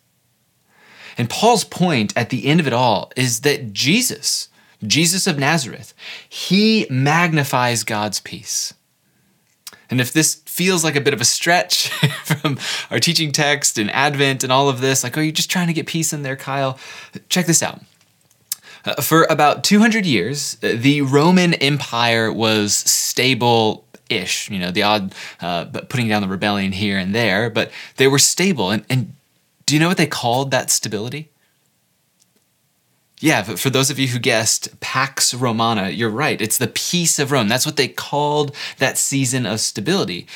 And 1.17 1.29
Paul's 1.29 1.63
point 1.63 2.11
at 2.17 2.29
the 2.29 2.47
end 2.47 2.59
of 2.59 2.67
it 2.67 2.73
all 2.73 3.11
is 3.15 3.41
that 3.41 3.71
Jesus, 3.71 4.49
Jesus 4.85 5.27
of 5.27 5.37
Nazareth, 5.37 5.93
he 6.27 6.87
magnifies 6.89 7.83
God's 7.83 8.19
peace. 8.19 8.73
And 9.93 10.01
if 10.01 10.11
this 10.11 10.41
feels 10.47 10.83
like 10.83 10.95
a 10.95 11.01
bit 11.01 11.13
of 11.13 11.21
a 11.21 11.25
stretch 11.25 11.89
from 12.23 12.57
our 12.89 12.99
teaching 12.99 13.31
text 13.31 13.77
and 13.77 13.91
Advent 13.91 14.43
and 14.43 14.51
all 14.51 14.67
of 14.67 14.81
this, 14.81 15.03
like, 15.03 15.15
are 15.15 15.21
you 15.21 15.31
just 15.31 15.51
trying 15.51 15.67
to 15.67 15.73
get 15.73 15.85
peace 15.85 16.11
in 16.11 16.23
there, 16.23 16.35
Kyle? 16.35 16.79
Check 17.29 17.45
this 17.45 17.61
out. 17.61 17.79
Uh, 18.85 18.99
for 19.03 19.27
about 19.29 19.63
200 19.63 20.03
years, 20.03 20.55
the 20.61 21.03
Roman 21.03 21.53
Empire 21.53 22.33
was 22.33 22.75
stable 22.75 23.85
ish, 24.09 24.49
you 24.49 24.57
know, 24.57 24.71
the 24.71 24.81
odd 24.81 25.13
uh, 25.41 25.65
putting 25.65 26.07
down 26.07 26.23
the 26.23 26.27
rebellion 26.27 26.71
here 26.71 26.97
and 26.97 27.13
there, 27.13 27.51
but 27.51 27.71
they 27.97 28.07
were 28.07 28.17
stable. 28.17 28.71
And, 28.71 28.83
and 28.89 29.13
do 29.67 29.75
you 29.75 29.79
know 29.79 29.89
what 29.89 29.97
they 29.97 30.07
called 30.07 30.49
that 30.49 30.71
stability? 30.71 31.29
Yeah, 33.23 33.41
but 33.47 33.57
for 33.57 33.69
those 33.69 33.89
of 33.89 33.97
you 33.97 34.09
who 34.09 34.19
guessed 34.19 34.77
Pax 34.81 35.33
Romana, 35.33 35.87
you're 35.87 36.09
right. 36.09 36.41
It's 36.41 36.57
the 36.57 36.67
peace 36.67 37.19
of 37.19 37.31
Rome. 37.31 37.47
That's 37.47 37.65
what 37.65 37.77
they 37.77 37.87
called 37.87 38.53
that 38.79 38.97
season 38.97 39.45
of 39.45 39.61
stability. 39.61 40.27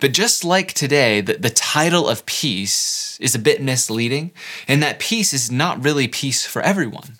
But 0.00 0.14
just 0.14 0.42
like 0.42 0.72
today, 0.72 1.20
the, 1.20 1.34
the 1.34 1.50
title 1.50 2.08
of 2.08 2.24
peace 2.24 3.18
is 3.20 3.34
a 3.34 3.38
bit 3.38 3.60
misleading, 3.60 4.30
and 4.66 4.82
that 4.82 4.98
peace 4.98 5.34
is 5.34 5.50
not 5.50 5.84
really 5.84 6.08
peace 6.08 6.46
for 6.46 6.62
everyone. 6.62 7.18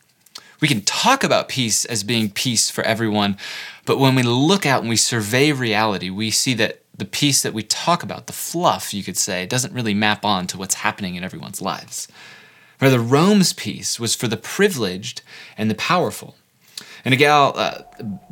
We 0.63 0.69
can 0.69 0.81
talk 0.81 1.23
about 1.23 1.51
peace 1.51 1.85
as 1.85 2.03
being 2.03 2.31
peace 2.31 2.71
for 2.71 2.83
everyone, 2.83 3.37
but 3.85 3.99
when 3.99 4.15
we 4.15 4.23
look 4.23 4.65
out 4.65 4.81
and 4.81 4.89
we 4.89 4.97
survey 4.97 5.53
reality, 5.53 6.09
we 6.09 6.31
see 6.31 6.55
that 6.55 6.85
the 6.97 7.05
peace 7.05 7.43
that 7.43 7.53
we 7.53 7.63
talk 7.65 8.03
about, 8.03 8.29
the 8.29 8.33
fluff, 8.33 8.95
you 8.95 9.05
could 9.05 9.19
say, 9.19 9.45
doesn't 9.45 9.75
really 9.75 9.93
map 9.93 10.25
on 10.25 10.47
to 10.47 10.57
what's 10.57 10.77
happening 10.77 11.17
in 11.17 11.23
everyone's 11.23 11.61
lives. 11.61 12.09
Rather, 12.83 12.99
Rome's 12.99 13.53
peace 13.53 14.01
was 14.01 14.17
for 14.17 14.27
the 14.27 14.37
privileged 14.37 15.23
and 15.57 15.71
the 15.71 15.75
powerful. 15.77 16.35
And 17.05 17.15
a 17.15 17.17
gal, 17.17 17.53
uh, 17.57 17.83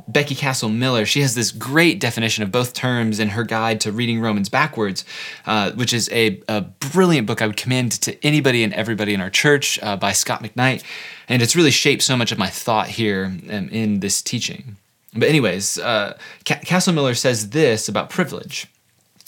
Becky 0.09 0.35
Castle 0.35 0.69
Miller, 0.69 1.07
she 1.07 1.21
has 1.21 1.37
this 1.37 1.53
great 1.53 2.01
definition 2.01 2.43
of 2.43 2.51
both 2.51 2.73
terms 2.73 3.21
in 3.21 3.29
her 3.29 3.45
guide 3.45 3.81
to 3.83 3.93
reading 3.93 4.21
Romans 4.21 4.49
backwards, 4.49 5.05
uh, 5.47 5.71
which 5.73 5.93
is 5.93 6.09
a, 6.11 6.41
a, 6.49 6.63
brilliant 6.63 7.29
book 7.29 7.41
I 7.41 7.47
would 7.47 7.57
commend 7.57 7.93
to 7.93 8.27
anybody 8.27 8.65
and 8.65 8.75
everybody 8.75 9.15
in 9.15 9.21
our 9.21 9.31
church 9.31 9.79
uh, 9.83 9.97
by 9.97 10.11
Scot 10.11 10.43
McKnight. 10.43 10.83
And 11.29 11.43
it's 11.43 11.55
really 11.55 11.71
shaped 11.71 12.03
so 12.03 12.17
much 12.17 12.33
of 12.33 12.39
my 12.39 12.49
thought 12.49 12.89
here 12.89 13.27
um, 13.51 13.69
in 13.69 14.01
this 14.01 14.21
teaching. 14.21 14.77
But, 15.15 15.29
anyways, 15.29 15.79
uh, 15.79 16.19
Castle 16.45 16.93
Miller 16.93 17.15
says 17.15 17.51
this 17.51 17.89
about 17.89 18.11
privilege. 18.11 18.67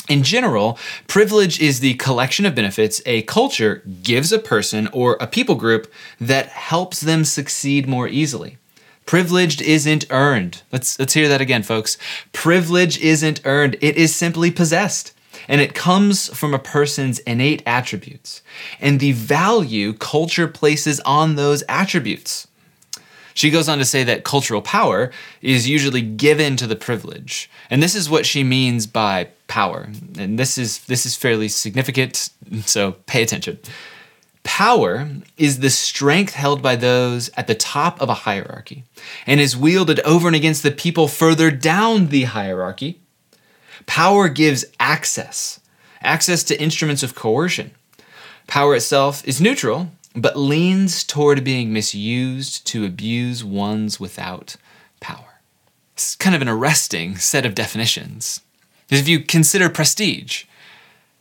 In 0.09 0.25
general, 0.25 0.79
privilege 1.07 1.61
is 1.61 1.79
the 1.79 1.95
collection 1.95 2.45
of 2.45 2.55
benefits 2.55 3.01
a 3.07 3.23
culture 3.23 3.83
gives 4.03 4.33
a 4.33 4.39
person 4.39 4.89
or 4.93 5.17
a 5.21 5.29
people 5.29 5.55
group 5.55 5.93
that 6.21 6.49
helps 6.49 7.01
them 7.01 7.25
succeed 7.25 7.89
more 7.89 8.09
easily. 8.09 8.59
Privileged 9.07 9.63
isn't 9.63 10.07
earned. 10.11 10.63
Let's, 10.73 10.99
let's 10.99 11.15
hear 11.15 11.29
that 11.29 11.41
again, 11.41 11.63
folks. 11.63 11.99
Privilege 12.33 12.99
isn't 13.01 13.43
earned, 13.45 13.77
it 13.81 13.97
is 13.97 14.15
simply 14.15 14.51
possessed. 14.51 15.13
And 15.49 15.61
it 15.61 15.75
comes 15.75 16.29
from 16.37 16.55
a 16.55 16.59
person's 16.59 17.19
innate 17.21 17.63
attributes 17.67 18.43
and 18.81 19.01
the 19.01 19.13
value 19.13 19.93
culture 19.93 20.47
places 20.47 21.01
on 21.01 21.35
those 21.35 21.65
attributes. 21.69 22.47
She 23.35 23.51
goes 23.51 23.69
on 23.69 23.79
to 23.79 23.85
say 23.85 24.05
that 24.05 24.25
cultural 24.25 24.63
power 24.63 25.11
is 25.41 25.69
usually 25.69 26.03
given 26.03 26.57
to 26.57 26.67
the 26.67 26.77
privilege. 26.77 27.51
And 27.71 27.83
this 27.83 27.95
is 27.95 28.11
what 28.11 28.27
she 28.27 28.45
means 28.45 28.87
by 28.87 29.29
power. 29.49 29.89
And 30.19 30.39
this 30.39 30.59
is 30.59 30.85
this 30.87 31.07
is 31.07 31.17
fairly 31.17 31.49
significant, 31.49 32.31
so 32.65 32.93
pay 33.07 33.23
attention. 33.23 33.59
Power 34.45 35.09
is 35.37 35.61
the 35.61 35.71
strength 35.71 36.35
held 36.35 36.63
by 36.63 36.75
those 36.75 37.31
at 37.37 37.47
the 37.47 37.55
top 37.55 38.01
of 38.01 38.09
a 38.09 38.15
hierarchy 38.15 38.85
and 39.25 39.41
is 39.41 39.57
wielded 39.57 40.01
over 40.01 40.27
and 40.27 40.35
against 40.35 40.65
the 40.65 40.73
people 40.73 41.07
further 41.07 41.51
down 41.51 42.09
the 42.09 42.25
hierarchy. 42.25 43.01
Power 43.87 44.29
gives 44.29 44.65
access, 44.81 45.61
access 46.01 46.43
to 46.45 46.61
instruments 46.61 47.05
of 47.05 47.15
coercion. 47.15 47.71
Power 48.49 48.75
itself 48.75 49.27
is 49.27 49.41
neutral 49.41 49.91
but 50.15 50.37
leans 50.37 51.05
toward 51.05 51.45
being 51.45 51.73
misused 51.73 52.67
to 52.67 52.85
abuse 52.85 53.43
ones 53.43 53.99
without 53.99 54.57
power. 55.01 55.41
It's 55.95 56.17
kind 56.17 56.35
of 56.35 56.43
an 56.43 56.49
arresting 56.49 57.17
set 57.17 57.47
of 57.47 57.55
definitions. 57.55 58.41
If 58.91 59.09
you 59.09 59.21
consider 59.21 59.69
prestige, 59.69 60.45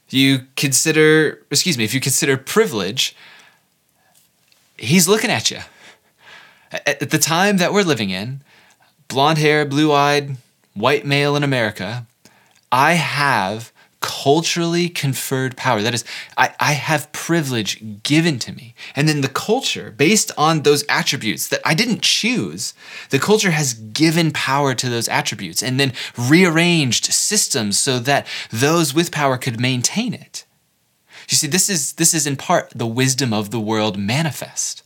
you 0.10 0.48
consider, 0.56 1.42
excuse 1.50 1.78
me, 1.78 1.84
if 1.84 1.94
you 1.94 2.02
consider 2.02 2.36
privilege, 2.36 3.16
he's 4.78 5.08
looking 5.08 5.32
at 5.32 5.50
you. 5.52 5.60
At 6.86 7.10
the 7.10 7.18
time 7.18 7.58
that 7.58 7.74
we're 7.74 7.84
living 7.84 8.10
in, 8.10 8.42
blonde 9.08 9.38
hair, 9.38 9.66
blue 9.66 9.92
eyed, 9.92 10.38
white 10.74 11.06
male 11.06 11.36
in 11.36 11.44
America, 11.44 12.06
I 12.72 12.94
have 12.94 13.72
culturally 14.02 14.90
conferred 14.90 15.56
power. 15.56 15.82
That 15.82 15.94
is, 15.94 16.04
I, 16.36 16.54
I 16.60 16.74
have 16.74 17.12
privilege 17.12 18.02
given 18.04 18.40
to 18.40 18.52
me. 18.52 18.76
And 18.96 19.08
then 19.08 19.22
the 19.22 19.30
culture, 19.30 19.92
based 19.92 20.32
on 20.38 20.64
those 20.64 20.84
attributes 20.90 21.48
that 21.48 21.62
I 21.64 21.74
didn't 21.74 22.02
choose, 22.02 22.74
the 23.12 23.20
culture 23.20 23.52
has 23.52 23.74
given 23.74 24.32
power 24.32 24.74
to 24.74 24.90
those 24.90 25.08
attributes 25.08 25.64
and 25.64 25.80
then 25.80 25.94
rearranged 26.18 27.06
systems 27.06 27.80
so 27.80 28.00
that 28.00 28.28
those 28.50 28.94
with 28.94 29.12
power 29.12 29.38
could 29.38 29.60
maintain 29.60 30.14
it. 30.14 30.46
You 31.30 31.38
see, 31.38 31.48
this 31.48 31.70
is, 31.70 31.94
this 31.94 32.14
is 32.14 32.28
in 32.28 32.36
part 32.36 32.72
the 32.76 32.88
wisdom 32.88 33.34
of 33.34 33.52
the 33.52 33.60
world 33.60 33.98
manifest. 33.98 34.84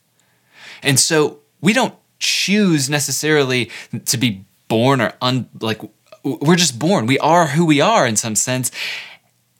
And 0.83 0.99
so 0.99 1.39
we 1.61 1.73
don't 1.73 1.95
choose 2.19 2.89
necessarily 2.89 3.71
to 4.05 4.17
be 4.17 4.45
born 4.67 5.01
or 5.01 5.13
un, 5.21 5.49
like 5.59 5.81
we're 6.25 6.55
just 6.55 6.79
born. 6.79 7.05
We 7.05 7.19
are 7.19 7.47
who 7.47 7.65
we 7.65 7.79
are 7.79 8.07
in 8.07 8.15
some 8.15 8.35
sense. 8.35 8.71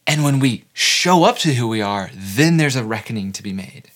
And 0.07 0.23
when 0.23 0.39
we 0.39 0.65
show 0.73 1.23
up 1.23 1.37
to 1.39 1.53
who 1.53 1.67
we 1.67 1.81
are, 1.81 2.09
then 2.13 2.57
there's 2.57 2.75
a 2.75 2.83
reckoning 2.83 3.31
to 3.33 3.43
be 3.43 3.53
made. 3.53 3.91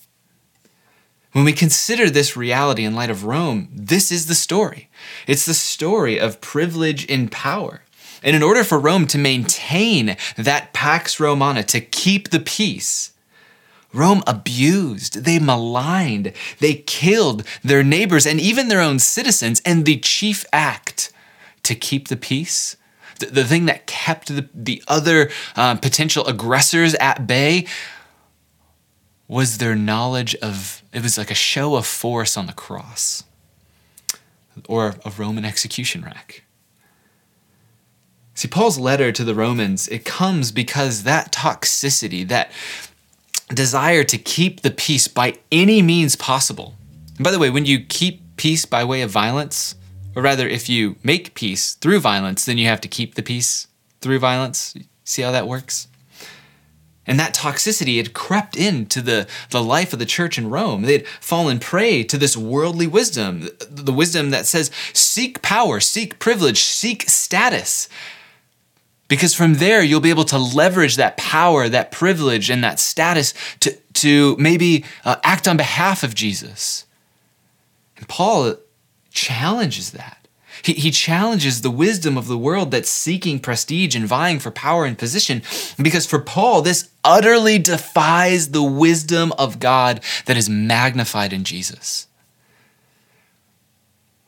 When 1.32 1.46
we 1.46 1.54
consider 1.54 2.10
this 2.10 2.38
reality 2.38 2.84
in 2.84 2.96
light 2.96 3.10
of 3.10 3.26
Rome, 3.26 3.70
this 3.72 4.12
is 4.12 4.26
the 4.26 4.36
story. 4.36 4.90
It's 5.28 5.46
the 5.46 5.54
story 5.54 6.20
of 6.20 6.42
privilege 6.42 7.10
and 7.10 7.32
power. 7.32 7.82
And 8.24 8.36
in 8.36 8.44
order 8.44 8.64
for 8.64 8.80
Rome 8.80 9.08
to 9.08 9.18
maintain 9.18 10.18
that 10.36 10.74
Pax 10.74 11.20
Romana, 11.20 11.64
to 11.64 11.82
keep 11.82 12.30
the 12.30 12.40
peace, 12.40 13.14
Rome 13.94 14.24
abused, 14.28 15.24
they 15.24 15.40
maligned, 15.40 16.34
they 16.60 16.76
killed 16.76 17.44
their 17.64 17.84
neighbors 17.84 18.26
and 18.26 18.40
even 18.40 18.68
their 18.68 18.82
own 18.82 19.00
citizens. 19.00 19.62
And 19.66 19.86
the 19.86 19.98
chief 19.98 20.46
act 20.52 21.12
to 21.64 21.76
keep 21.76 22.08
the 22.08 22.18
peace, 22.18 22.78
the, 23.20 23.28
the 23.28 23.44
thing 23.44 23.66
that 23.66 23.88
kept 23.88 24.28
the, 24.28 24.50
the 24.54 24.84
other 24.88 25.30
uh, 25.56 25.76
potential 25.76 26.26
aggressors 26.26 26.96
at 26.96 27.28
bay, 27.28 27.66
was 29.28 29.60
their 29.60 29.76
knowledge 29.76 30.36
of 30.36 30.82
it 30.92 31.04
was 31.04 31.18
like 31.18 31.30
a 31.30 31.36
show 31.36 31.76
of 31.76 31.86
force 31.86 32.36
on 32.36 32.48
the 32.48 32.54
cross 32.54 33.24
or 34.68 34.96
a 35.06 35.12
Roman 35.12 35.46
execution 35.46 36.02
rack. 36.04 36.44
See, 38.34 38.48
Paul's 38.48 38.80
letter 38.80 39.12
to 39.12 39.24
the 39.24 39.36
Romans, 39.36 39.88
it 39.90 40.04
comes 40.04 40.52
because 40.52 41.04
that 41.04 41.32
toxicity, 41.32 42.28
that 42.28 42.52
desire 43.50 44.04
to 44.06 44.18
keep 44.18 44.62
the 44.62 44.72
peace 44.72 45.08
by 45.08 45.36
any 45.52 45.82
means 45.82 46.16
possible. 46.16 46.76
And 47.18 47.24
by 47.24 47.32
the 47.32 47.40
way, 47.40 47.50
when 47.50 47.66
you 47.66 47.84
keep 47.84 48.22
peace 48.38 48.66
by 48.66 48.84
way 48.84 49.02
of 49.02 49.12
violence, 49.12 49.76
or 50.20 50.22
rather, 50.22 50.50
if 50.50 50.68
you 50.68 50.98
make 51.02 51.34
peace 51.34 51.76
through 51.76 52.02
violence, 52.02 52.44
then 52.44 52.58
you 52.58 52.68
have 52.68 52.82
to 52.82 52.90
keep 52.90 53.16
the 53.16 53.24
peace 53.24 53.68
through 54.02 54.20
violence. 54.20 54.76
See 55.06 55.22
how 55.22 55.32
that 55.32 55.48
works? 55.48 55.88
And 57.08 57.18
that 57.18 57.34
toxicity 57.34 57.96
had 57.96 58.14
crept 58.14 58.58
into 58.58 59.02
the, 59.02 59.28
the 59.52 59.64
life 59.64 59.94
of 59.94 60.00
the 60.00 60.06
church 60.06 60.38
in 60.38 60.50
Rome. 60.50 60.82
They'd 60.82 61.08
fallen 61.22 61.58
prey 61.58 62.04
to 62.04 62.18
this 62.18 62.36
worldly 62.36 62.86
wisdom, 62.86 63.48
the 63.70 63.94
wisdom 63.94 64.32
that 64.32 64.46
says, 64.46 64.72
seek 64.92 65.42
power, 65.42 65.80
seek 65.80 66.20
privilege, 66.20 66.64
seek 66.64 67.04
status. 67.04 67.88
Because 69.08 69.34
from 69.34 69.54
there, 69.54 69.82
you'll 69.82 70.02
be 70.02 70.10
able 70.10 70.26
to 70.26 70.38
leverage 70.38 70.98
that 70.98 71.16
power, 71.16 71.70
that 71.70 71.94
privilege, 71.94 72.50
and 72.50 72.62
that 72.66 72.78
status 72.78 73.34
to, 73.62 73.74
to 73.94 74.36
maybe 74.36 74.84
uh, 75.06 75.16
act 75.24 75.48
on 75.48 75.56
behalf 75.56 76.04
of 76.04 76.14
Jesus. 76.14 76.86
And 77.96 78.06
Paul 78.10 78.58
challenges 79.12 79.92
that. 79.92 80.28
He, 80.62 80.74
he 80.74 80.92
challenges 80.92 81.62
the 81.62 81.72
wisdom 81.72 82.18
of 82.18 82.28
the 82.28 82.38
world 82.38 82.72
that's 82.72 82.90
seeking 82.90 83.40
prestige 83.40 83.96
and 83.96 84.06
vying 84.06 84.40
for 84.40 84.52
power 84.52 84.86
and 84.86 84.98
position. 84.98 85.42
Because 85.82 86.06
for 86.06 86.20
Paul, 86.20 86.62
this 86.62 86.90
utterly 87.04 87.60
defies 87.60 88.50
the 88.50 88.64
wisdom 88.64 89.32
of 89.38 89.60
God 89.60 90.02
that 90.26 90.38
is 90.38 90.50
magnified 90.50 91.34
in 91.34 91.44
Jesus. 91.44 92.08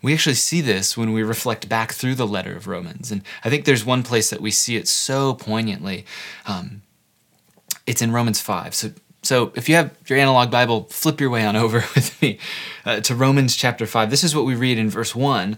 We 0.02 0.14
actually 0.14 0.36
see 0.36 0.62
this 0.62 0.98
when 0.98 1.14
we 1.14 1.22
reflect 1.22 1.70
back 1.70 1.94
through 1.94 2.16
the 2.16 2.26
letter 2.26 2.56
of 2.56 2.68
Romans. 2.68 3.12
And 3.12 3.22
I 3.44 3.50
think 3.50 3.66
there's 3.66 3.86
one 3.86 4.02
place 4.02 4.32
that 4.32 4.42
we 4.42 4.50
see 4.50 4.76
it 4.76 4.88
so 4.88 5.36
poignantly. 5.36 6.06
Um, 6.48 6.82
it's 7.86 8.02
in 8.02 8.12
Romans 8.12 8.42
5. 8.42 8.74
So, 8.74 8.92
so 9.24 9.52
if 9.56 9.70
you 9.70 9.76
have 9.76 9.96
your 10.08 10.18
analog 10.20 10.50
Bible, 10.50 10.86
flip 10.86 11.22
your 11.22 11.30
way 11.30 11.46
on 11.46 11.56
over 11.56 11.84
with 11.96 12.22
me 12.22 12.40
uh, 12.86 13.02
to 13.02 13.16
Romans 13.16 13.56
chapter 13.56 13.86
5. 13.86 14.10
This 14.10 14.24
is 14.24 14.36
what 14.36 14.46
we 14.46 14.56
read 14.56 14.78
in 14.78 14.90
verse 14.90 15.16
1. 15.16 15.58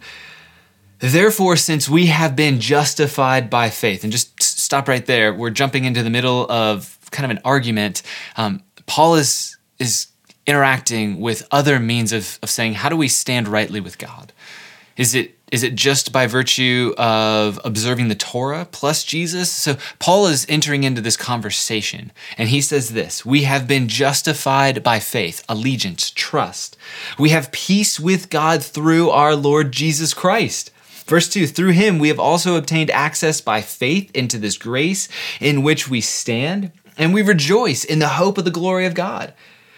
Therefore, 0.99 1.57
since 1.57 1.89
we 1.89 2.07
have 2.07 2.35
been 2.35 2.59
justified 2.59 3.49
by 3.49 3.69
faith, 3.69 4.03
and 4.03 4.11
just 4.11 4.41
stop 4.41 4.87
right 4.87 5.05
there, 5.05 5.33
we're 5.33 5.49
jumping 5.49 5.83
into 5.83 6.01
the 6.01 6.09
middle 6.09 6.49
of 6.49 6.97
kind 7.11 7.25
of 7.25 7.31
an 7.31 7.41
argument. 7.43 8.03
Um, 8.37 8.63
Paul 8.85 9.15
is 9.15 9.57
is 9.79 10.07
interacting 10.45 11.19
with 11.19 11.47
other 11.51 11.79
means 11.79 12.11
of, 12.11 12.39
of 12.43 12.49
saying, 12.49 12.73
how 12.73 12.89
do 12.89 12.97
we 12.97 13.07
stand 13.07 13.47
rightly 13.47 13.79
with 13.79 13.97
God? 13.97 14.33
Is 14.97 15.15
it 15.15 15.37
is 15.53 15.61
it 15.61 15.75
just 15.75 16.11
by 16.11 16.25
virtue 16.25 16.95
of 16.97 17.59
observing 17.63 18.07
the 18.07 18.15
Torah 18.15 18.67
plus 18.71 19.03
Jesus? 19.03 19.51
So 19.51 19.77
Paul 19.99 20.25
is 20.25 20.47
entering 20.49 20.83
into 20.83 20.99
this 20.99 21.15
conversation 21.15 22.11
and 22.39 22.49
he 22.49 22.59
says 22.59 22.89
this 22.89 23.23
We 23.23 23.43
have 23.43 23.67
been 23.67 23.87
justified 23.87 24.81
by 24.81 24.99
faith, 24.99 25.45
allegiance, 25.47 26.09
trust. 26.09 26.75
We 27.19 27.29
have 27.29 27.51
peace 27.51 27.99
with 27.99 28.31
God 28.31 28.63
through 28.63 29.11
our 29.11 29.35
Lord 29.35 29.71
Jesus 29.71 30.15
Christ. 30.15 30.71
Verse 31.05 31.29
2 31.29 31.45
Through 31.45 31.73
him 31.73 31.99
we 31.99 32.07
have 32.07 32.19
also 32.19 32.55
obtained 32.55 32.89
access 32.89 33.39
by 33.39 33.61
faith 33.61 34.09
into 34.15 34.39
this 34.39 34.57
grace 34.57 35.07
in 35.39 35.61
which 35.61 35.87
we 35.87 36.01
stand, 36.01 36.71
and 36.97 37.13
we 37.13 37.21
rejoice 37.21 37.83
in 37.83 37.99
the 37.99 38.07
hope 38.07 38.39
of 38.39 38.45
the 38.45 38.49
glory 38.49 38.87
of 38.87 38.95
God. 38.95 39.35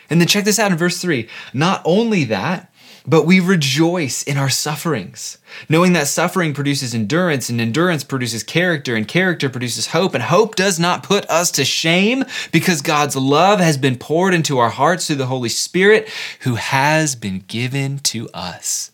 And 0.10 0.22
then 0.22 0.28
check 0.30 0.46
this 0.46 0.60
out 0.60 0.72
in 0.72 0.78
verse 0.78 1.02
3 1.02 1.28
Not 1.54 1.82
only 1.84 2.24
that, 2.26 2.72
but 3.08 3.26
we 3.26 3.40
rejoice 3.40 4.24
in 4.24 4.38
our 4.38 4.50
sufferings, 4.50 5.38
knowing 5.70 5.94
that 5.94 6.08
suffering 6.08 6.54
produces 6.54 6.96
endurance, 6.96 7.50
and 7.50 7.62
endurance 7.62 8.04
produces 8.04 8.44
character, 8.44 8.96
and 8.96 9.08
character 9.08 9.50
produces 9.50 9.88
hope. 9.88 10.14
And 10.14 10.24
hope 10.24 10.56
does 10.56 10.80
not 10.80 11.04
put 11.04 11.30
us 11.30 11.52
to 11.52 11.66
shame 11.66 12.24
because 12.52 12.82
God's 12.82 13.16
love 13.16 13.60
has 13.60 13.78
been 13.78 13.98
poured 13.98 14.34
into 14.34 14.58
our 14.58 14.70
hearts 14.70 15.08
through 15.08 15.18
the 15.18 15.28
Holy 15.28 15.50
Spirit 15.50 16.10
who 16.42 16.56
has 16.56 17.16
been 17.16 17.44
given 17.48 18.00
to 18.00 18.28
us. 18.34 18.92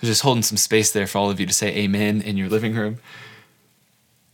I'm 0.00 0.06
just 0.06 0.22
holding 0.22 0.42
some 0.42 0.56
space 0.56 0.90
there 0.90 1.06
for 1.06 1.18
all 1.18 1.30
of 1.30 1.38
you 1.38 1.46
to 1.46 1.52
say 1.52 1.76
amen 1.76 2.22
in 2.22 2.36
your 2.36 2.48
living 2.48 2.74
room. 2.74 2.98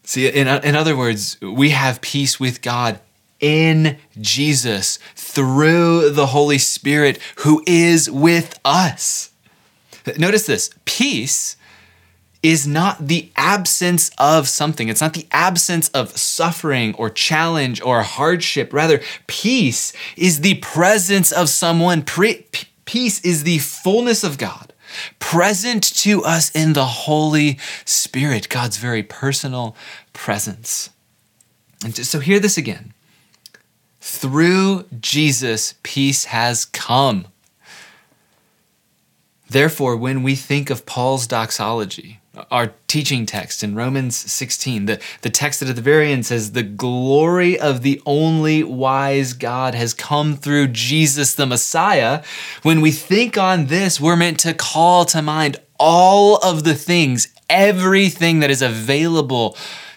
See, 0.04 0.26
in, 0.26 0.48
in 0.48 0.74
other 0.74 0.96
words, 0.96 1.38
we 1.42 1.70
have 1.70 2.00
peace 2.00 2.40
with 2.40 2.62
God 2.62 3.00
in 3.40 3.98
Jesus 4.20 4.98
through 5.14 6.10
the 6.10 6.26
Holy 6.26 6.58
Spirit 6.58 7.18
who 7.38 7.62
is 7.66 8.10
with 8.10 8.58
us. 8.64 9.30
Notice 10.16 10.46
this 10.46 10.70
peace 10.84 11.56
is 12.42 12.66
not 12.66 13.08
the 13.08 13.30
absence 13.36 14.10
of 14.16 14.48
something. 14.48 14.88
It's 14.88 15.00
not 15.00 15.14
the 15.14 15.26
absence 15.32 15.88
of 15.90 16.16
suffering 16.16 16.94
or 16.94 17.10
challenge 17.10 17.80
or 17.82 18.02
hardship. 18.02 18.72
Rather, 18.72 19.00
peace 19.26 19.92
is 20.16 20.40
the 20.40 20.54
presence 20.54 21.32
of 21.32 21.48
someone. 21.48 22.02
peace 22.02 23.20
is 23.24 23.44
the 23.44 23.58
fullness 23.58 24.22
of 24.22 24.38
God 24.38 24.72
present 25.18 25.82
to 25.82 26.24
us 26.24 26.50
in 26.50 26.72
the 26.72 26.86
Holy 26.86 27.58
Spirit, 27.84 28.48
God's 28.48 28.78
very 28.78 29.02
personal 29.02 29.76
presence. 30.12 30.90
And 31.84 31.94
so 31.94 32.20
hear 32.20 32.40
this 32.40 32.56
again. 32.56 32.92
Through 34.10 34.86
Jesus, 35.00 35.74
peace 35.82 36.24
has 36.24 36.64
come. 36.64 37.26
Therefore, 39.50 39.98
when 39.98 40.22
we 40.22 40.34
think 40.34 40.70
of 40.70 40.86
Paul's 40.86 41.26
doxology, 41.26 42.18
our 42.50 42.72
teaching 42.86 43.26
text 43.26 43.62
in 43.62 43.74
Romans 43.74 44.16
16, 44.16 44.86
the, 44.86 45.00
the 45.20 45.28
text 45.28 45.60
that 45.60 45.68
at 45.68 45.76
the 45.76 45.82
very 45.82 46.10
end 46.10 46.24
says, 46.24 46.52
The 46.52 46.62
glory 46.62 47.60
of 47.60 47.82
the 47.82 48.00
only 48.06 48.64
wise 48.64 49.34
God 49.34 49.74
has 49.74 49.92
come 49.92 50.36
through 50.36 50.68
Jesus 50.68 51.34
the 51.34 51.46
Messiah. 51.46 52.24
When 52.62 52.80
we 52.80 52.92
think 52.92 53.36
on 53.36 53.66
this, 53.66 54.00
we're 54.00 54.16
meant 54.16 54.40
to 54.40 54.54
call 54.54 55.04
to 55.04 55.20
mind 55.20 55.58
all 55.78 56.38
of 56.38 56.64
the 56.64 56.74
things, 56.74 57.28
everything 57.50 58.40
that 58.40 58.50
is 58.50 58.62
available 58.62 59.54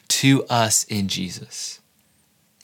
to 0.10 0.44
us 0.48 0.84
in 0.84 1.08
Jesus. 1.08 1.81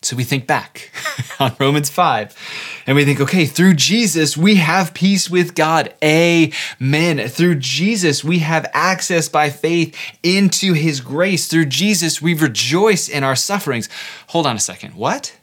So 0.08 0.16
we 0.16 0.24
think 0.24 0.48
back 0.48 0.90
on 1.40 1.54
Romans 1.60 1.90
5 1.90 2.84
and 2.88 2.96
we 2.96 3.04
think, 3.04 3.20
okay, 3.20 3.46
through 3.46 3.74
Jesus, 3.74 4.38
we 4.38 4.56
have 4.56 4.94
peace 4.94 5.30
with 5.30 5.54
God. 5.54 5.94
Amen. 6.02 7.28
Through 7.28 7.56
Jesus, 7.56 8.24
we 8.24 8.40
have 8.40 8.72
access 8.74 9.28
by 9.28 9.50
faith 9.50 9.94
into 10.24 10.72
his 10.72 11.02
grace. 11.02 11.50
Through 11.50 11.66
Jesus, 11.66 12.22
we 12.22 12.34
rejoice 12.34 13.10
in 13.10 13.26
our 13.26 13.36
sufferings. 13.36 13.90
Hold 14.28 14.48
on 14.48 14.56
a 14.56 14.62
second. 14.62 14.96
What? 14.96 15.38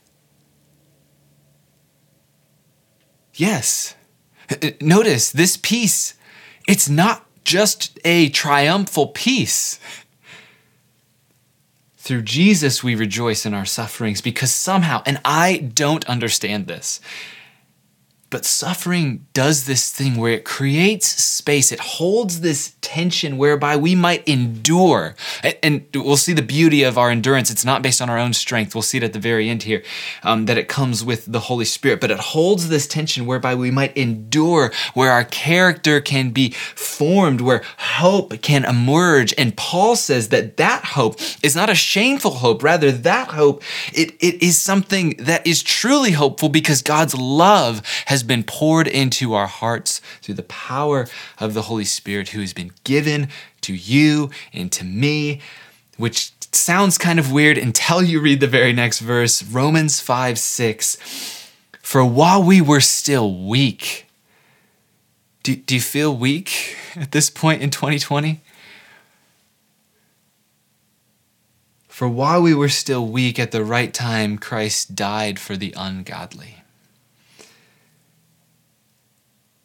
Yes. 3.35 3.95
Uh, 4.51 4.71
notice 4.81 5.31
this 5.31 5.59
peace, 5.59 6.15
it's 6.67 6.89
not 6.89 7.27
just 7.45 7.99
a 8.03 8.31
triumphal 8.31 9.09
peace. 9.09 9.79
Through 12.05 12.21
Jesus, 12.25 12.85
we 12.85 12.95
rejoice 12.95 13.47
in 13.47 13.55
our 13.55 13.65
sufferings 13.65 14.21
because 14.21 14.53
somehow, 14.53 15.03
and 15.07 15.19
I 15.25 15.57
don't 15.57 16.05
understand 16.05 16.67
this, 16.67 17.01
but 18.35 18.45
suffering 18.45 19.25
does 19.33 19.67
this 19.67 19.93
thing 19.93 20.17
where 20.17 20.33
it 20.33 20.45
creates 20.45 21.07
space, 21.23 21.71
it 21.71 21.79
holds 21.79 22.41
this 22.41 22.75
tension 22.81 23.39
whereby 23.39 23.77
we 23.77 23.95
might 23.95 24.27
endure. 24.27 25.15
And 25.63 25.87
we'll 25.95 26.17
see 26.17 26.33
the 26.33 26.43
beauty 26.43 26.83
of 26.83 26.99
our 26.99 27.11
endurance. 27.11 27.49
It's 27.49 27.65
not 27.65 27.81
based 27.81 28.03
on 28.03 28.11
our 28.11 28.19
own 28.19 28.33
strength. 28.33 28.75
We'll 28.75 28.83
see 28.83 28.99
it 28.99 29.05
at 29.05 29.13
the 29.13 29.21
very 29.21 29.49
end 29.49 29.63
here 29.63 29.85
um, 30.25 30.47
that 30.47 30.59
it 30.59 30.67
comes 30.67 31.05
with 31.05 31.27
the 31.27 31.39
Holy 31.39 31.65
Spirit, 31.65 32.01
but 32.01 32.11
it 32.11 32.19
holds 32.19 32.69
this 32.69 32.89
tension 32.89 33.25
whereby 33.25 33.55
we 33.55 33.71
might 33.71 33.97
endure, 33.97 34.73
where 34.95 35.13
our 35.13 35.23
character 35.23 36.01
can 36.01 36.31
be 36.31 36.51
formed, 36.51 37.41
where 37.41 37.63
hope 37.79 38.43
can 38.43 38.65
emerge. 38.65 39.33
And 39.39 39.57
Paul 39.57 39.95
says 39.95 40.31
that 40.31 40.57
that 40.57 40.85
hope 40.87 41.21
is 41.41 41.55
not 41.55 41.71
a 41.71 41.77
shameful 41.77 42.33
hope. 42.33 42.65
Rather, 42.65 42.91
that 42.91 43.29
hope, 43.29 43.63
it, 43.93 44.11
it 44.19 44.43
is 44.43 44.61
something 44.61 45.15
that 45.21 45.47
is 45.47 45.63
truly 45.63 46.11
hopeful 46.11 46.49
because 46.49 46.83
God's 46.83 47.15
love 47.15 47.81
has 48.07 48.24
been 48.25 48.43
poured 48.43 48.89
into 48.89 49.35
our 49.35 49.47
hearts 49.47 50.01
through 50.23 50.35
the 50.35 50.43
power 50.43 51.07
of 51.39 51.55
the 51.55 51.63
Holy 51.63 51.85
Spirit 51.85 52.31
who 52.31 52.41
has 52.41 52.53
been 52.53 52.73
given 52.85 53.29
to 53.63 53.75
you 53.75 54.31
and 54.53 54.73
to 54.73 54.85
me, 54.85 55.41
which 55.97 56.33
sounds 56.55 56.99
kind 56.99 57.19
of 57.19 57.33
weird 57.33 57.59
until 57.59 58.03
you 58.03 58.21
read 58.21 58.41
the 58.41 58.47
very 58.47 58.73
next 58.73 59.01
verse 59.01 59.43
Romans 59.43 60.01
5 60.01 60.39
6. 60.39 61.51
For 61.81 62.05
while 62.05 62.43
we 62.43 62.61
were 62.61 62.81
still 62.81 63.35
weak, 63.47 64.07
do, 65.43 65.55
do 65.55 65.75
you 65.75 65.81
feel 65.81 66.17
weak 66.17 66.77
at 66.97 67.13
this 67.13 67.31
point 67.31 67.63
in 67.63 67.71
2020? 67.71 68.41
For 71.89 72.09
while 72.09 72.43
we 72.43 72.55
were 72.55 72.69
still 72.69 73.07
weak 73.07 73.39
at 73.39 73.53
the 73.53 73.63
right 73.63 73.95
time, 73.95 74.37
Christ 74.37 74.97
died 74.97 75.39
for 75.39 75.57
the 75.57 75.73
ungodly 75.77 76.64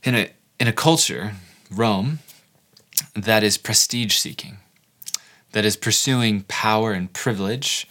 in 0.04 0.16
a 0.16 0.30
in 0.60 0.68
a 0.68 0.74
culture, 0.74 1.34
Rome, 1.72 2.20
that 3.16 3.44
is 3.44 3.58
prestige 3.58 4.16
seeking, 4.16 4.58
that 5.54 5.66
is 5.66 5.78
pursuing 5.78 6.44
power 6.48 6.92
and 6.92 7.12
privilege, 7.14 7.88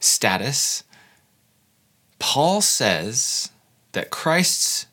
status, 0.00 0.84
Paul 2.18 2.60
says 2.60 3.50
that 3.92 4.10
Christ's 4.10 4.86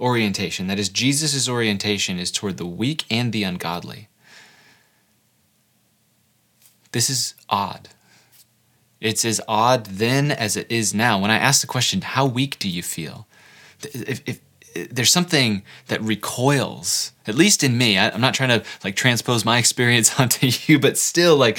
orientation, 0.00 0.66
that 0.66 0.78
is 0.78 0.88
Jesus' 0.88 1.48
orientation, 1.48 2.18
is 2.18 2.30
toward 2.30 2.56
the 2.56 2.66
weak 2.66 3.04
and 3.10 3.32
the 3.32 3.44
ungodly. 3.44 4.08
This 6.90 7.08
is 7.08 7.34
odd. 7.48 7.88
It's 9.00 9.24
as 9.24 9.40
odd 9.48 9.86
then 9.86 10.30
as 10.30 10.56
it 10.56 10.70
is 10.70 10.92
now. 10.92 11.20
When 11.20 11.30
I 11.30 11.38
ask 11.38 11.60
the 11.60 11.66
question, 11.66 12.02
how 12.02 12.26
weak 12.26 12.58
do 12.58 12.68
you 12.68 12.82
feel? 12.82 13.26
If, 13.82 14.22
if 14.26 14.40
there's 14.74 15.12
something 15.12 15.62
that 15.88 16.00
recoils, 16.02 17.12
at 17.26 17.34
least 17.34 17.62
in 17.62 17.76
me. 17.78 17.98
I, 17.98 18.10
I'm 18.10 18.20
not 18.20 18.34
trying 18.34 18.48
to 18.48 18.64
like 18.84 18.96
transpose 18.96 19.44
my 19.44 19.58
experience 19.58 20.18
onto 20.20 20.50
you, 20.66 20.78
but 20.78 20.98
still, 20.98 21.36
like, 21.36 21.58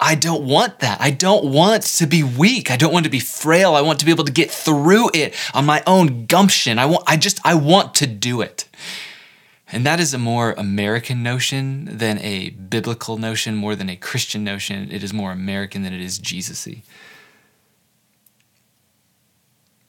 I 0.00 0.14
don't 0.14 0.44
want 0.44 0.80
that. 0.80 1.00
I 1.00 1.10
don't 1.10 1.46
want 1.46 1.82
to 1.84 2.06
be 2.06 2.22
weak. 2.22 2.70
I 2.70 2.76
don't 2.76 2.92
want 2.92 3.04
to 3.04 3.10
be 3.10 3.20
frail. 3.20 3.74
I 3.74 3.80
want 3.80 4.00
to 4.00 4.04
be 4.04 4.10
able 4.10 4.24
to 4.24 4.32
get 4.32 4.50
through 4.50 5.10
it 5.14 5.34
on 5.54 5.64
my 5.64 5.82
own 5.86 6.26
gumption. 6.26 6.78
I 6.78 6.86
want, 6.86 7.04
I 7.06 7.16
just, 7.16 7.40
I 7.44 7.54
want 7.54 7.94
to 7.96 8.06
do 8.06 8.40
it. 8.40 8.68
And 9.72 9.86
that 9.86 10.00
is 10.00 10.12
a 10.12 10.18
more 10.18 10.52
American 10.52 11.22
notion 11.22 11.98
than 11.98 12.18
a 12.18 12.50
biblical 12.50 13.16
notion, 13.16 13.56
more 13.56 13.74
than 13.74 13.88
a 13.88 13.96
Christian 13.96 14.44
notion. 14.44 14.90
It 14.90 15.02
is 15.02 15.12
more 15.12 15.32
American 15.32 15.82
than 15.82 15.92
it 15.92 16.00
is 16.00 16.18
Jesus 16.18 16.66
y. 16.66 16.82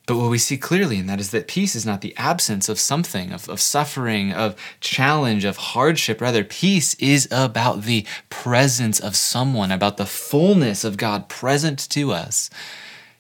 But 0.06 0.18
what 0.18 0.30
we 0.30 0.38
see 0.38 0.58
clearly 0.58 1.00
in 1.00 1.08
that 1.08 1.20
is 1.20 1.32
that 1.32 1.48
peace 1.48 1.76
is 1.76 1.86
not 1.86 2.02
the 2.02 2.16
absence 2.16 2.70
of 2.70 2.80
something, 2.80 3.32
of, 3.32 3.50
of 3.50 3.60
suffering, 3.60 4.32
of 4.32 4.56
challenge, 4.80 5.46
of 5.46 5.58
hardship. 5.58 6.22
Rather, 6.22 6.44
peace 6.44 6.94
is 6.96 7.28
about 7.32 7.84
the 7.84 8.06
presence 8.30 9.00
of 9.00 9.16
someone, 9.16 9.72
about 9.72 9.98
the 9.98 10.06
fullness 10.06 10.84
of 10.84 10.98
God 10.98 11.28
present 11.28 11.90
to 11.90 12.12
us 12.12 12.52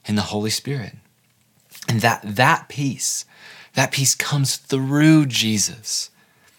in 0.05 0.15
the 0.15 0.23
Holy 0.23 0.51
Spirit. 0.51 0.93
And 1.87 2.01
that, 2.01 2.21
that 2.23 2.69
peace, 2.69 3.25
that 3.73 3.91
peace 3.91 4.13
comes 4.13 4.57
through 4.57 5.25
Jesus. 5.25 6.11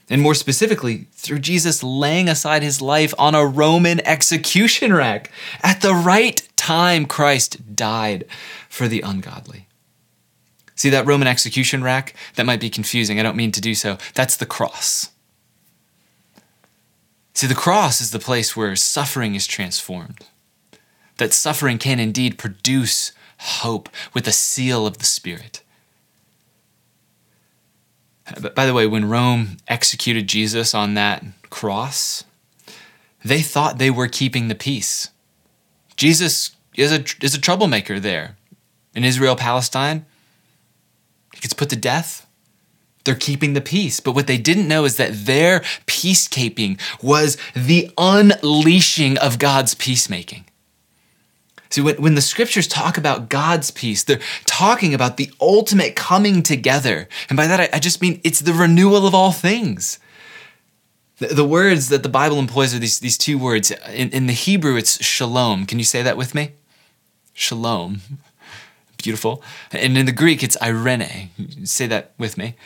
And 0.08 0.22
more 0.22 0.34
specifically, 0.34 1.06
through 1.12 1.40
Jesus 1.40 1.82
laying 1.82 2.28
aside 2.28 2.62
his 2.62 2.80
life 2.80 3.14
on 3.18 3.34
a 3.34 3.46
Roman 3.46 4.04
execution 4.06 4.92
rack. 4.92 5.30
At 5.62 5.82
the 5.82 5.94
right 5.94 6.46
time, 6.56 7.06
Christ 7.06 7.76
died 7.76 8.24
for 8.68 8.88
the 8.88 9.00
ungodly. 9.00 9.65
See 10.76 10.90
that 10.90 11.06
Roman 11.06 11.26
execution 11.26 11.82
rack? 11.82 12.14
That 12.34 12.46
might 12.46 12.60
be 12.60 12.70
confusing. 12.70 13.18
I 13.18 13.22
don't 13.22 13.36
mean 13.36 13.52
to 13.52 13.60
do 13.60 13.74
so. 13.74 13.98
That's 14.14 14.36
the 14.36 14.46
cross. 14.46 15.10
See, 17.34 17.46
the 17.46 17.54
cross 17.54 18.00
is 18.00 18.12
the 18.12 18.18
place 18.18 18.56
where 18.56 18.76
suffering 18.76 19.34
is 19.34 19.46
transformed. 19.46 20.26
That 21.16 21.32
suffering 21.32 21.78
can 21.78 21.98
indeed 21.98 22.38
produce 22.38 23.12
hope 23.38 23.88
with 24.14 24.24
the 24.24 24.32
seal 24.32 24.86
of 24.86 24.98
the 24.98 25.04
Spirit. 25.04 25.62
But 28.40 28.54
by 28.54 28.66
the 28.66 28.74
way, 28.74 28.86
when 28.86 29.08
Rome 29.08 29.58
executed 29.68 30.26
Jesus 30.26 30.74
on 30.74 30.94
that 30.94 31.24
cross, 31.48 32.24
they 33.24 33.40
thought 33.40 33.78
they 33.78 33.90
were 33.90 34.08
keeping 34.08 34.48
the 34.48 34.54
peace. 34.54 35.10
Jesus 35.96 36.56
is 36.74 36.92
a, 36.92 37.04
is 37.22 37.34
a 37.34 37.40
troublemaker 37.40 37.98
there. 37.98 38.36
In 38.94 39.04
Israel, 39.04 39.36
Palestine, 39.36 40.06
he 41.36 41.40
gets 41.42 41.54
put 41.54 41.68
to 41.70 41.76
death. 41.76 42.26
They're 43.04 43.14
keeping 43.14 43.52
the 43.52 43.60
peace. 43.60 44.00
But 44.00 44.16
what 44.16 44.26
they 44.26 44.36
didn't 44.36 44.66
know 44.66 44.84
is 44.84 44.96
that 44.96 45.26
their 45.26 45.60
peacekeeping 45.86 46.80
was 47.00 47.38
the 47.54 47.90
unleashing 47.96 49.16
of 49.18 49.38
God's 49.38 49.74
peacemaking. 49.74 50.46
See, 51.70 51.80
when, 51.80 51.96
when 51.96 52.14
the 52.14 52.20
scriptures 52.20 52.66
talk 52.66 52.98
about 52.98 53.28
God's 53.28 53.70
peace, 53.70 54.02
they're 54.02 54.20
talking 54.44 54.92
about 54.92 55.18
the 55.18 55.30
ultimate 55.40 55.94
coming 55.94 56.42
together. 56.42 57.08
And 57.28 57.36
by 57.36 57.46
that, 57.46 57.60
I, 57.60 57.68
I 57.74 57.78
just 57.78 58.02
mean 58.02 58.20
it's 58.24 58.40
the 58.40 58.52
renewal 58.52 59.06
of 59.06 59.14
all 59.14 59.32
things. 59.32 60.00
The, 61.18 61.28
the, 61.28 61.44
words 61.44 61.88
that 61.90 62.02
the 62.02 62.08
Bible 62.08 62.38
employs 62.38 62.74
are 62.74 62.78
these, 62.78 62.98
these 62.98 63.16
two 63.16 63.38
words. 63.38 63.70
In, 63.70 64.10
in 64.10 64.26
the 64.26 64.32
Hebrew, 64.32 64.76
it's 64.76 65.02
shalom. 65.04 65.64
Can 65.64 65.78
you 65.78 65.84
say 65.84 66.02
that 66.02 66.16
with 66.16 66.34
me? 66.34 66.52
Shalom 67.34 68.00
beautiful. 69.06 69.40
And 69.70 69.96
in 69.96 70.04
the 70.04 70.18
Greek, 70.22 70.42
it's 70.42 70.60
irene. 70.60 71.30
Say 71.64 71.86
that 71.86 72.10
with 72.18 72.36
me. 72.36 72.56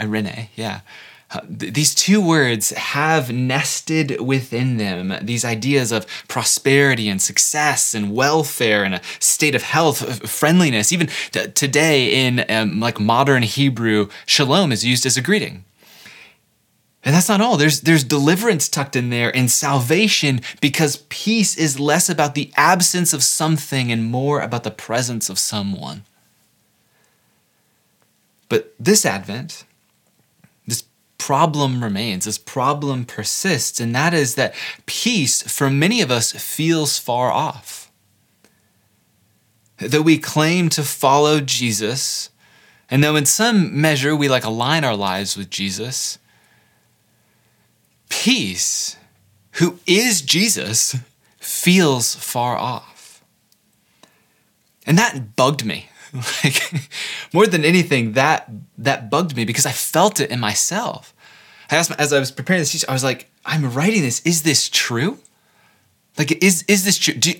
Irene, 0.00 0.48
yeah. 0.56 0.80
Uh, 1.30 1.40
th- 1.58 1.74
these 1.74 1.94
two 1.94 2.26
words 2.26 2.70
have 2.70 3.30
nested 3.30 4.18
within 4.18 4.78
them 4.78 5.14
these 5.20 5.44
ideas 5.44 5.92
of 5.92 6.06
prosperity 6.26 7.06
and 7.08 7.20
success 7.20 7.94
and 7.94 8.14
welfare 8.14 8.82
and 8.82 8.94
a 8.94 9.00
state 9.18 9.54
of 9.54 9.62
health, 9.62 10.30
friendliness. 10.40 10.90
Even 10.90 11.08
t- 11.32 11.48
today 11.48 12.26
in 12.26 12.44
um, 12.48 12.80
like 12.80 12.98
modern 12.98 13.42
Hebrew, 13.42 14.08
shalom 14.24 14.72
is 14.72 14.86
used 14.86 15.04
as 15.04 15.18
a 15.18 15.22
greeting. 15.22 15.64
And 17.04 17.14
that's 17.14 17.28
not 17.28 17.42
all. 17.42 17.58
There's, 17.58 17.82
there's 17.82 18.02
deliverance 18.02 18.66
tucked 18.66 18.96
in 18.96 19.10
there 19.10 19.34
and 19.36 19.50
salvation 19.50 20.40
because 20.62 21.04
peace 21.10 21.56
is 21.56 21.78
less 21.78 22.08
about 22.08 22.34
the 22.34 22.50
absence 22.56 23.12
of 23.12 23.22
something 23.22 23.92
and 23.92 24.06
more 24.06 24.40
about 24.40 24.64
the 24.64 24.70
presence 24.70 25.28
of 25.28 25.38
someone. 25.38 26.04
But 28.48 28.74
this 28.80 29.04
Advent, 29.04 29.64
this 30.66 30.84
problem 31.18 31.84
remains, 31.84 32.24
this 32.24 32.38
problem 32.38 33.04
persists, 33.04 33.80
and 33.80 33.94
that 33.94 34.14
is 34.14 34.36
that 34.36 34.54
peace 34.86 35.42
for 35.42 35.68
many 35.68 36.00
of 36.00 36.10
us 36.10 36.32
feels 36.32 36.98
far 36.98 37.30
off. 37.30 37.90
That 39.78 40.02
we 40.02 40.16
claim 40.16 40.70
to 40.70 40.82
follow 40.82 41.40
Jesus, 41.40 42.30
and 42.90 43.04
though 43.04 43.16
in 43.16 43.26
some 43.26 43.78
measure 43.78 44.16
we 44.16 44.28
like 44.28 44.44
align 44.44 44.84
our 44.84 44.96
lives 44.96 45.36
with 45.36 45.50
Jesus, 45.50 46.18
peace, 48.08 48.96
who 49.52 49.78
is 49.86 50.22
Jesus, 50.22 50.96
feels 51.38 52.14
far 52.14 52.56
off. 52.56 53.22
And 54.86 54.98
that 54.98 55.36
bugged 55.36 55.64
me. 55.64 55.88
Like 56.44 56.62
more 57.32 57.48
than 57.48 57.64
anything, 57.64 58.12
that 58.12 58.48
that 58.78 59.10
bugged 59.10 59.34
me 59.34 59.44
because 59.44 59.66
I 59.66 59.72
felt 59.72 60.20
it 60.20 60.30
in 60.30 60.38
myself. 60.38 61.12
I 61.68 61.74
asked 61.74 61.90
as 61.98 62.12
I 62.12 62.20
was 62.20 62.30
preparing 62.30 62.60
this 62.60 62.70
teach, 62.70 62.84
I 62.88 62.92
was 62.92 63.02
like, 63.02 63.28
I'm 63.44 63.72
writing 63.72 64.02
this. 64.02 64.20
Is 64.20 64.44
this 64.44 64.68
true? 64.68 65.18
Like, 66.16 66.30
is 66.42 66.62
is 66.68 66.84
this 66.84 66.98
true? 66.98 67.14
Do, 67.14 67.32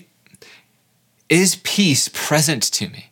is 1.29 1.55
peace 1.63 2.09
present 2.09 2.63
to 2.63 2.89
me? 2.89 3.11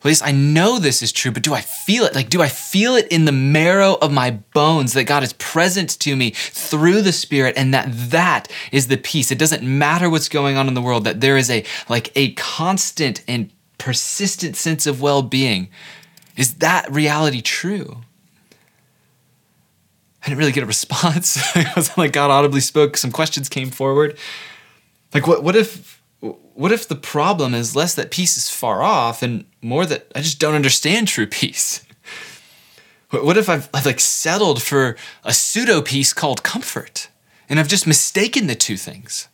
At 0.00 0.04
least 0.04 0.24
I 0.24 0.30
know 0.30 0.78
this 0.78 1.02
is 1.02 1.10
true, 1.10 1.32
but 1.32 1.42
do 1.42 1.54
I 1.54 1.60
feel 1.60 2.04
it? 2.04 2.14
Like, 2.14 2.30
do 2.30 2.40
I 2.40 2.48
feel 2.48 2.94
it 2.94 3.08
in 3.08 3.24
the 3.24 3.32
marrow 3.32 3.94
of 4.00 4.12
my 4.12 4.30
bones 4.30 4.92
that 4.92 5.04
God 5.04 5.24
is 5.24 5.32
present 5.34 5.98
to 6.00 6.14
me 6.14 6.30
through 6.30 7.02
the 7.02 7.10
Spirit 7.12 7.54
and 7.56 7.74
that 7.74 7.88
that 7.90 8.46
is 8.70 8.86
the 8.86 8.96
peace? 8.96 9.32
It 9.32 9.40
doesn't 9.40 9.64
matter 9.64 10.08
what's 10.08 10.28
going 10.28 10.56
on 10.56 10.68
in 10.68 10.74
the 10.74 10.80
world, 10.80 11.02
that 11.02 11.20
there 11.20 11.36
is 11.36 11.50
a, 11.50 11.64
like, 11.88 12.12
a 12.14 12.32
constant 12.34 13.24
and 13.26 13.50
persistent 13.78 14.54
sense 14.54 14.86
of 14.86 15.02
well 15.02 15.22
being. 15.22 15.68
Is 16.36 16.54
that 16.56 16.88
reality 16.92 17.42
true? 17.42 18.02
I 20.22 20.26
didn't 20.26 20.38
really 20.38 20.52
get 20.52 20.62
a 20.62 20.66
response. 20.66 21.38
it 21.56 21.74
wasn't 21.74 21.98
like 21.98 22.12
God 22.12 22.30
audibly 22.30 22.60
spoke. 22.60 22.96
Some 22.96 23.10
questions 23.10 23.48
came 23.48 23.70
forward. 23.70 24.16
Like, 25.12 25.26
what, 25.26 25.42
what 25.42 25.56
if 25.56 25.97
what 26.58 26.72
if 26.72 26.88
the 26.88 26.96
problem 26.96 27.54
is 27.54 27.76
less 27.76 27.94
that 27.94 28.10
peace 28.10 28.36
is 28.36 28.50
far 28.50 28.82
off 28.82 29.22
and 29.22 29.44
more 29.62 29.86
that 29.86 30.10
I 30.16 30.20
just 30.20 30.40
don't 30.40 30.56
understand 30.56 31.06
true 31.06 31.28
peace? 31.28 31.84
What 33.10 33.36
if 33.36 33.48
I've, 33.48 33.68
I've 33.72 33.86
like 33.86 34.00
settled 34.00 34.60
for 34.60 34.96
a 35.22 35.32
pseudo 35.32 35.80
peace 35.82 36.12
called 36.12 36.42
comfort 36.42 37.10
and 37.48 37.60
I've 37.60 37.68
just 37.68 37.86
mistaken 37.86 38.48
the 38.48 38.56
two 38.56 38.76
things? 38.76 39.28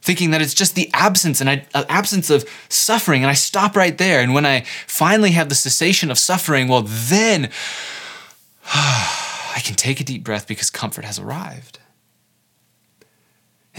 Thinking 0.00 0.32
that 0.32 0.42
it's 0.42 0.52
just 0.52 0.74
the 0.74 0.90
absence 0.92 1.40
and 1.40 1.48
I, 1.48 1.64
uh, 1.74 1.84
absence 1.88 2.28
of 2.28 2.44
suffering, 2.68 3.22
and 3.22 3.30
I 3.30 3.34
stop 3.34 3.76
right 3.76 3.96
there. 3.96 4.20
And 4.20 4.34
when 4.34 4.44
I 4.44 4.64
finally 4.88 5.30
have 5.30 5.48
the 5.48 5.54
cessation 5.54 6.10
of 6.10 6.18
suffering, 6.18 6.66
well, 6.66 6.82
then 6.84 7.50
I 8.74 9.60
can 9.64 9.76
take 9.76 10.00
a 10.00 10.04
deep 10.04 10.24
breath 10.24 10.48
because 10.48 10.70
comfort 10.70 11.04
has 11.04 11.20
arrived. 11.20 11.78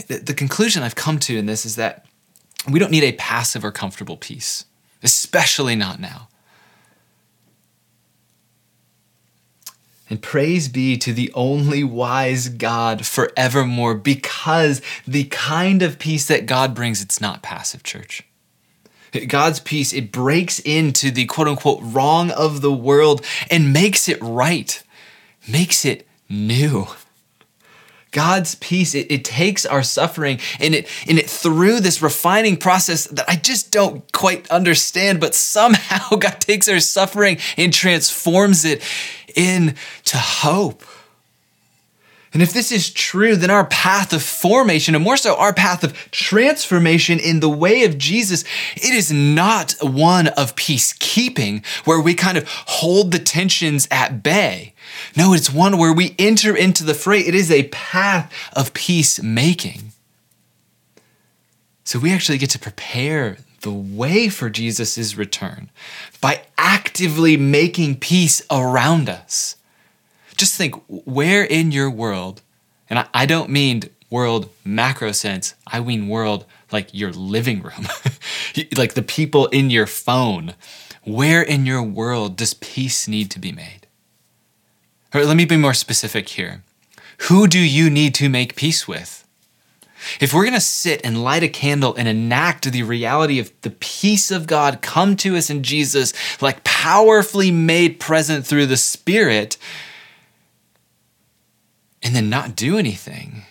The, 0.08 0.20
the 0.20 0.34
conclusion 0.34 0.82
I've 0.82 0.96
come 0.96 1.20
to 1.20 1.38
in 1.38 1.46
this 1.46 1.66
is 1.66 1.76
that 1.76 2.06
we 2.70 2.80
don't 2.80 2.92
need 2.92 3.04
a 3.04 3.14
passive 3.14 3.66
or 3.66 3.72
comfortable 3.72 4.18
peace, 4.18 4.66
especially 5.02 5.76
not 5.76 6.00
now. 6.00 6.30
And 10.10 10.22
praise 10.22 10.68
be 10.68 10.98
to 10.98 11.12
the 11.12 11.32
only 11.34 11.84
wise 11.84 12.50
God 12.50 13.06
forevermore, 13.06 13.96
because 13.96 14.82
the 15.08 15.24
kind 15.26 15.82
of 15.82 15.98
peace 15.98 16.28
that 16.28 16.46
God 16.46 16.76
brings, 16.76 17.02
it's 17.02 17.20
not 17.20 17.42
passive, 17.42 17.84
church. 17.84 18.24
God's 19.28 19.60
peace, 19.60 19.94
it 19.94 20.12
breaks 20.12 20.60
into 20.60 21.12
the 21.12 21.26
quote 21.26 21.48
unquote 21.48 21.80
wrong 21.82 22.32
of 22.32 22.62
the 22.62 22.72
world 22.72 23.26
and 23.50 23.74
makes 23.74 24.10
it 24.10 24.22
right, 24.22 24.82
makes 25.48 25.86
it 25.86 26.08
new. 26.30 26.88
God's 28.14 28.56
peace, 28.56 28.96
it, 28.96 29.12
it, 29.12 29.26
takes 29.26 29.66
our 29.66 29.84
suffering 29.84 30.40
and 30.60 30.74
it, 30.76 30.88
and 31.08 31.20
it 31.20 31.30
through 31.30 31.82
this 31.82 32.02
refining 32.02 32.58
process 32.58 33.06
that 33.08 33.28
I 33.28 33.36
just 33.36 33.72
don't 33.72 34.10
quite 34.14 34.50
understand, 34.50 35.20
but 35.20 35.36
somehow 35.36 36.16
God 36.18 36.40
takes 36.40 36.70
our 36.70 36.80
suffering 36.80 37.40
and 37.58 37.74
transforms 37.74 38.64
it 38.64 38.82
into 39.36 40.18
hope. 40.18 40.84
And 42.34 42.42
if 42.42 42.52
this 42.52 42.72
is 42.72 42.92
true, 42.92 43.36
then 43.36 43.52
our 43.52 43.66
path 43.66 44.12
of 44.12 44.24
formation, 44.24 44.96
and 44.96 45.04
more 45.04 45.18
so 45.18 45.36
our 45.36 45.54
path 45.54 45.84
of 45.84 45.94
transformation 46.10 47.20
in 47.20 47.42
the 47.42 47.50
way 47.50 47.84
of 47.84 47.98
Jesus, 47.98 48.44
it 48.76 48.94
is 48.94 49.12
not 49.12 49.76
one 49.82 50.30
of 50.30 50.56
peacekeeping 50.56 51.64
where 51.86 52.02
we 52.02 52.16
kind 52.16 52.38
of 52.38 52.48
hold 52.48 53.12
the 53.12 53.20
tensions 53.20 53.88
at 53.92 54.24
bay. 54.24 54.73
No, 55.16 55.34
it's 55.34 55.52
one 55.52 55.78
where 55.78 55.94
we 55.94 56.16
enter 56.18 56.56
into 56.56 56.84
the 56.84 56.94
fray. 56.94 57.20
It 57.20 57.36
is 57.36 57.52
a 57.52 57.64
path 57.70 58.32
of 58.54 58.74
peacemaking. 58.74 59.92
So 61.84 62.00
we 62.00 62.12
actually 62.14 62.38
get 62.38 62.50
to 62.52 62.60
prepare 62.60 63.38
the 63.62 63.72
way 63.72 64.30
for 64.30 64.50
Jesus' 64.50 65.16
return 65.16 65.70
by 66.22 66.44
actively 66.58 67.36
making 67.38 67.98
peace 67.98 68.42
around 68.52 69.10
us. 69.10 69.56
Just 70.36 70.56
think 70.56 70.76
where 70.88 71.44
in 71.44 71.72
your 71.72 71.90
world, 71.90 72.42
and 72.90 73.06
I, 73.14 73.26
don't 73.26 73.50
mean 73.50 73.84
world 74.10 74.50
macro 74.64 75.12
sense, 75.12 75.56
I 75.68 75.80
mean 75.80 76.08
world 76.08 76.46
like 76.72 76.94
your 76.94 77.12
living 77.12 77.62
room, 77.62 77.88
like 78.78 78.94
the 78.94 79.04
people 79.06 79.48
in 79.48 79.70
your 79.70 79.88
phone. 79.88 80.56
Where 81.04 81.42
in 81.42 81.66
your 81.66 81.84
world 81.84 82.38
does 82.38 82.54
peace 82.54 83.08
need 83.08 83.30
to 83.32 83.40
be 83.40 83.52
made? 83.52 83.83
Or 85.14 85.26
let 85.26 85.38
me 85.38 85.46
be 85.46 85.58
more 85.58 85.74
specific 85.74 86.30
here. 86.30 86.64
Who 87.30 87.48
do 87.48 87.60
you 87.60 87.90
need 87.90 88.16
to 88.16 88.30
make 88.30 88.56
peace 88.56 88.88
with? 88.88 89.28
If 90.20 90.34
we're 90.34 90.44
going 90.44 90.54
to 90.54 90.60
sit 90.60 91.02
and 91.06 91.24
light 91.24 91.44
a 91.44 91.48
candle 91.48 91.96
and 91.96 92.08
enact 92.08 92.70
the 92.70 92.84
reality 92.84 93.40
of 93.40 93.52
the 93.62 93.70
peace 93.70 94.32
of 94.32 94.48
God 94.48 94.82
come 94.82 95.16
to 95.18 95.38
us 95.38 95.50
in 95.50 95.64
Jesus, 95.64 96.14
like 96.42 96.64
powerfully 96.64 97.52
made 97.52 98.00
present 98.00 98.46
through 98.46 98.66
the 98.66 98.78
Spirit, 98.78 99.58
and 102.02 102.14
then 102.14 102.30
not 102.30 102.56
do 102.56 102.78
anything, 102.78 103.44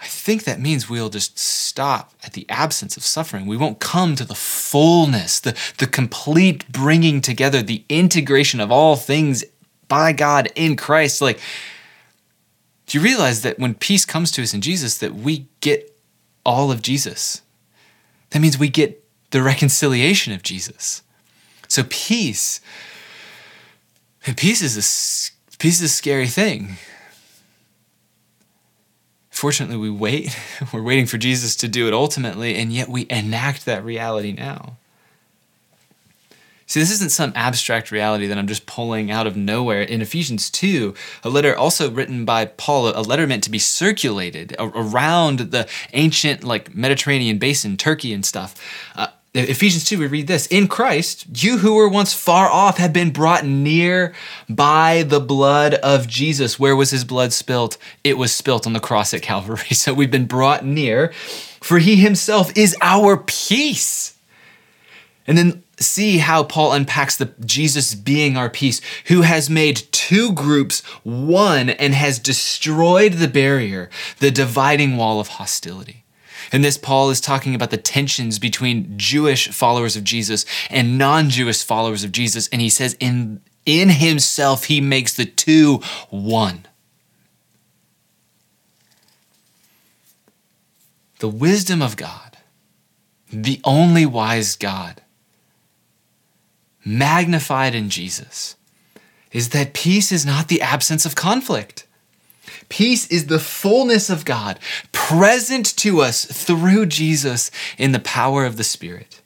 I 0.00 0.06
think 0.06 0.44
that 0.44 0.60
means 0.60 0.88
we'll 0.88 1.10
just 1.10 1.38
stop 1.38 2.14
at 2.24 2.32
the 2.32 2.46
absence 2.48 2.96
of 2.96 3.02
suffering. 3.02 3.44
We 3.44 3.58
won't 3.58 3.80
come 3.80 4.16
to 4.16 4.24
the 4.24 4.34
fullness, 4.34 5.40
the, 5.40 5.54
the 5.76 5.86
complete 5.86 6.70
bringing 6.72 7.20
together, 7.20 7.60
the 7.60 7.84
integration 7.90 8.60
of 8.60 8.72
all 8.72 8.96
things 8.96 9.44
by 9.90 10.12
God 10.12 10.48
in 10.54 10.76
Christ. 10.76 11.20
Like, 11.20 11.38
do 12.86 12.96
you 12.96 13.04
realize 13.04 13.42
that 13.42 13.58
when 13.58 13.74
peace 13.74 14.06
comes 14.06 14.30
to 14.30 14.42
us 14.42 14.54
in 14.54 14.62
Jesus, 14.62 14.96
that 14.98 15.14
we 15.14 15.48
get 15.60 15.94
all 16.46 16.72
of 16.72 16.80
Jesus? 16.80 17.42
That 18.30 18.40
means 18.40 18.56
we 18.56 18.70
get 18.70 19.04
the 19.32 19.42
reconciliation 19.42 20.32
of 20.32 20.42
Jesus. 20.42 21.02
So 21.68 21.84
peace, 21.90 22.62
peace 24.36 24.62
is 24.62 24.76
a 24.76 25.56
peace 25.58 25.76
is 25.80 25.90
a 25.90 25.94
scary 25.94 26.26
thing. 26.26 26.76
Fortunately, 29.30 29.76
we 29.76 29.90
wait. 29.90 30.36
We're 30.72 30.82
waiting 30.82 31.06
for 31.06 31.18
Jesus 31.18 31.56
to 31.56 31.68
do 31.68 31.86
it 31.86 31.94
ultimately, 31.94 32.56
and 32.56 32.72
yet 32.72 32.88
we 32.88 33.06
enact 33.08 33.66
that 33.66 33.84
reality 33.84 34.32
now. 34.32 34.76
See, 36.70 36.78
this 36.78 36.92
isn't 36.92 37.10
some 37.10 37.32
abstract 37.34 37.90
reality 37.90 38.28
that 38.28 38.38
I'm 38.38 38.46
just 38.46 38.64
pulling 38.64 39.10
out 39.10 39.26
of 39.26 39.36
nowhere. 39.36 39.82
In 39.82 40.00
Ephesians 40.00 40.48
2, 40.50 40.94
a 41.24 41.28
letter 41.28 41.56
also 41.56 41.90
written 41.90 42.24
by 42.24 42.44
Paul, 42.44 42.96
a 42.96 43.02
letter 43.02 43.26
meant 43.26 43.42
to 43.42 43.50
be 43.50 43.58
circulated 43.58 44.54
around 44.56 45.40
the 45.50 45.68
ancient, 45.94 46.44
like 46.44 46.72
Mediterranean 46.72 47.38
basin, 47.38 47.76
Turkey 47.76 48.12
and 48.12 48.24
stuff. 48.24 48.54
Uh, 48.94 49.08
Ephesians 49.34 49.82
2, 49.82 49.98
we 49.98 50.06
read 50.06 50.28
this 50.28 50.46
In 50.46 50.68
Christ, 50.68 51.26
you 51.42 51.58
who 51.58 51.74
were 51.74 51.88
once 51.88 52.14
far 52.14 52.48
off 52.48 52.78
have 52.78 52.92
been 52.92 53.10
brought 53.10 53.44
near 53.44 54.14
by 54.48 55.02
the 55.02 55.18
blood 55.18 55.74
of 55.74 56.06
Jesus. 56.06 56.60
Where 56.60 56.76
was 56.76 56.90
his 56.90 57.02
blood 57.02 57.32
spilt? 57.32 57.78
It 58.04 58.16
was 58.16 58.32
spilt 58.32 58.64
on 58.64 58.74
the 58.74 58.78
cross 58.78 59.12
at 59.12 59.22
Calvary. 59.22 59.58
So 59.72 59.92
we've 59.92 60.08
been 60.08 60.26
brought 60.26 60.64
near, 60.64 61.08
for 61.60 61.80
he 61.80 61.96
himself 61.96 62.56
is 62.56 62.76
our 62.80 63.16
peace. 63.16 64.16
And 65.26 65.36
then 65.36 65.64
see 65.80 66.18
how 66.18 66.44
Paul 66.44 66.72
unpacks 66.72 67.16
the 67.16 67.32
Jesus 67.44 67.94
being 67.94 68.36
our 68.36 68.50
peace, 68.50 68.80
who 69.06 69.22
has 69.22 69.48
made 69.48 69.88
two 69.90 70.32
groups 70.32 70.80
one 71.02 71.70
and 71.70 71.94
has 71.94 72.18
destroyed 72.18 73.14
the 73.14 73.28
barrier, 73.28 73.88
the 74.18 74.30
dividing 74.30 74.96
wall 74.96 75.20
of 75.20 75.28
hostility. 75.28 76.04
And 76.52 76.64
this, 76.64 76.76
Paul 76.76 77.10
is 77.10 77.20
talking 77.20 77.54
about 77.54 77.70
the 77.70 77.76
tensions 77.76 78.38
between 78.38 78.98
Jewish 78.98 79.48
followers 79.48 79.96
of 79.96 80.04
Jesus 80.04 80.44
and 80.68 80.98
non 80.98 81.30
Jewish 81.30 81.62
followers 81.62 82.04
of 82.04 82.12
Jesus. 82.12 82.48
And 82.48 82.60
he 82.60 82.68
says, 82.70 82.96
in, 82.98 83.40
in 83.66 83.88
himself, 83.88 84.64
he 84.64 84.80
makes 84.80 85.14
the 85.14 85.26
two 85.26 85.80
one. 86.08 86.66
The 91.20 91.28
wisdom 91.28 91.82
of 91.82 91.96
God, 91.96 92.38
the 93.30 93.60
only 93.62 94.06
wise 94.06 94.56
God, 94.56 95.02
magnified 96.84 97.74
in 97.74 97.90
Jesus 97.90 98.56
is 99.32 99.50
that 99.50 99.74
peace 99.74 100.10
is 100.10 100.26
not 100.26 100.48
the 100.48 100.62
absence 100.62 101.06
of 101.06 101.14
conflict. 101.14 101.86
Peace 102.68 103.06
is 103.08 103.26
the 103.26 103.38
fullness 103.38 104.10
of 104.10 104.24
God 104.24 104.58
present 104.92 105.76
to 105.78 106.00
us 106.00 106.24
through 106.24 106.86
Jesus 106.86 107.50
in 107.78 107.92
the 107.92 108.00
power 108.00 108.44
of 108.44 108.56
the 108.56 108.64
Spirit. 108.64 109.20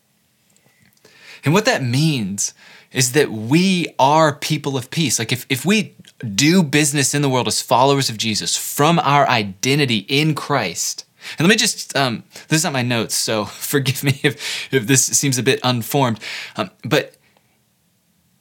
And 1.45 1.53
what 1.53 1.65
that 1.67 1.83
means 1.83 2.55
is 2.91 3.13
that 3.13 3.31
we 3.31 3.89
are 3.99 4.35
people 4.35 4.77
of 4.77 4.91
peace. 4.91 5.19
Like 5.19 5.33
if, 5.33 5.45
if 5.49 5.65
we 5.65 5.95
do 6.35 6.63
business 6.63 7.15
in 7.15 7.23
the 7.23 7.29
world 7.29 7.49
as 7.49 7.61
followers 7.61 8.09
of 8.09 8.17
Jesus 8.17 8.57
from 8.57 8.99
our 9.01 9.29
identity 9.29 9.99
in 10.09 10.35
Christ, 10.35 11.05
and 11.39 11.47
let 11.47 11.53
me 11.53 11.57
just, 11.57 11.97
um, 11.97 12.23
this 12.49 12.59
is 12.59 12.65
not 12.65 12.73
my 12.73 12.83
notes, 12.83 13.15
so 13.15 13.45
forgive 13.47 14.05
me 14.05 14.21
if, 14.23 14.73
if 14.73 14.87
this 14.87 15.05
seems 15.05 15.39
a 15.39 15.43
bit 15.43 15.61
unformed, 15.63 16.21
um, 16.57 16.71
but 16.85 17.17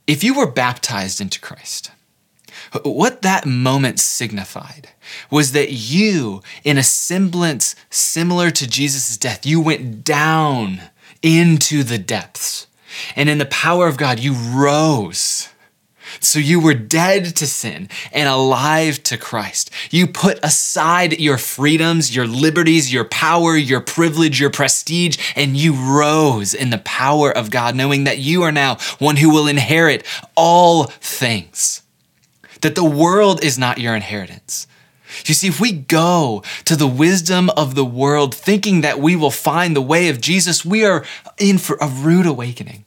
if 0.08 0.24
you 0.24 0.34
were 0.34 0.52
baptized 0.52 1.22
into 1.22 1.40
Christ, 1.40 1.92
what 2.84 3.22
that 3.22 3.46
moment 3.46 4.00
signified 4.00 4.90
was 5.30 5.52
that 5.52 5.72
you, 5.72 6.42
in 6.64 6.78
a 6.78 6.84
semblance 6.84 7.76
similar 7.90 8.50
to 8.52 8.68
Jesus' 8.68 9.18
death, 9.18 9.46
you 9.46 9.62
went 9.62 10.04
down 10.04 10.82
into 11.22 11.84
the 11.84 11.98
depths. 11.98 12.68
And 13.16 13.30
in 13.30 13.38
the 13.38 13.46
power 13.46 13.88
of 13.88 13.98
God, 13.98 14.20
you 14.20 14.34
rose 14.34 15.50
so 16.26 16.40
you 16.40 16.60
were 16.60 16.74
dead 16.74 17.36
to 17.38 17.48
sin 17.48 17.90
and 18.12 18.30
alive 18.30 19.04
to 19.04 19.18
Christ. 19.18 19.70
You 19.92 20.08
put 20.08 20.40
aside 20.44 21.20
your 21.20 21.38
freedoms, 21.38 22.16
your 22.16 22.28
liberties, 22.28 22.94
your 22.94 23.06
power, 23.06 23.56
your 23.56 23.82
privilege, 23.82 24.40
your 24.40 24.50
prestige, 24.50 25.18
and 25.36 25.58
you 25.58 25.74
rose 25.74 26.54
in 26.54 26.70
the 26.70 26.78
power 26.80 27.32
of 27.32 27.52
God, 27.52 27.76
knowing 27.76 28.04
that 28.06 28.20
you 28.20 28.44
are 28.44 28.52
now 28.52 28.78
one 29.00 29.18
who 29.18 29.30
will 29.30 29.48
inherit 29.48 30.06
all 30.36 30.86
things. 30.86 31.82
That 32.62 32.76
the 32.76 32.84
world 32.84 33.44
is 33.44 33.58
not 33.58 33.78
your 33.78 33.96
inheritance. 33.96 34.68
You 35.26 35.34
see, 35.34 35.48
if 35.48 35.60
we 35.60 35.72
go 35.72 36.44
to 36.66 36.76
the 36.76 36.88
wisdom 36.88 37.50
of 37.52 37.76
the 37.76 37.86
world 37.86 38.34
thinking 38.34 38.82
that 38.82 39.00
we 39.00 39.16
will 39.16 39.32
find 39.32 39.76
the 39.76 39.82
way 39.82 40.10
of 40.10 40.22
Jesus, 40.22 40.66
we 40.66 40.84
are 40.86 41.06
in 41.38 41.58
for 41.58 41.78
a 41.80 41.88
rude 41.88 42.26
awakening. 42.26 42.83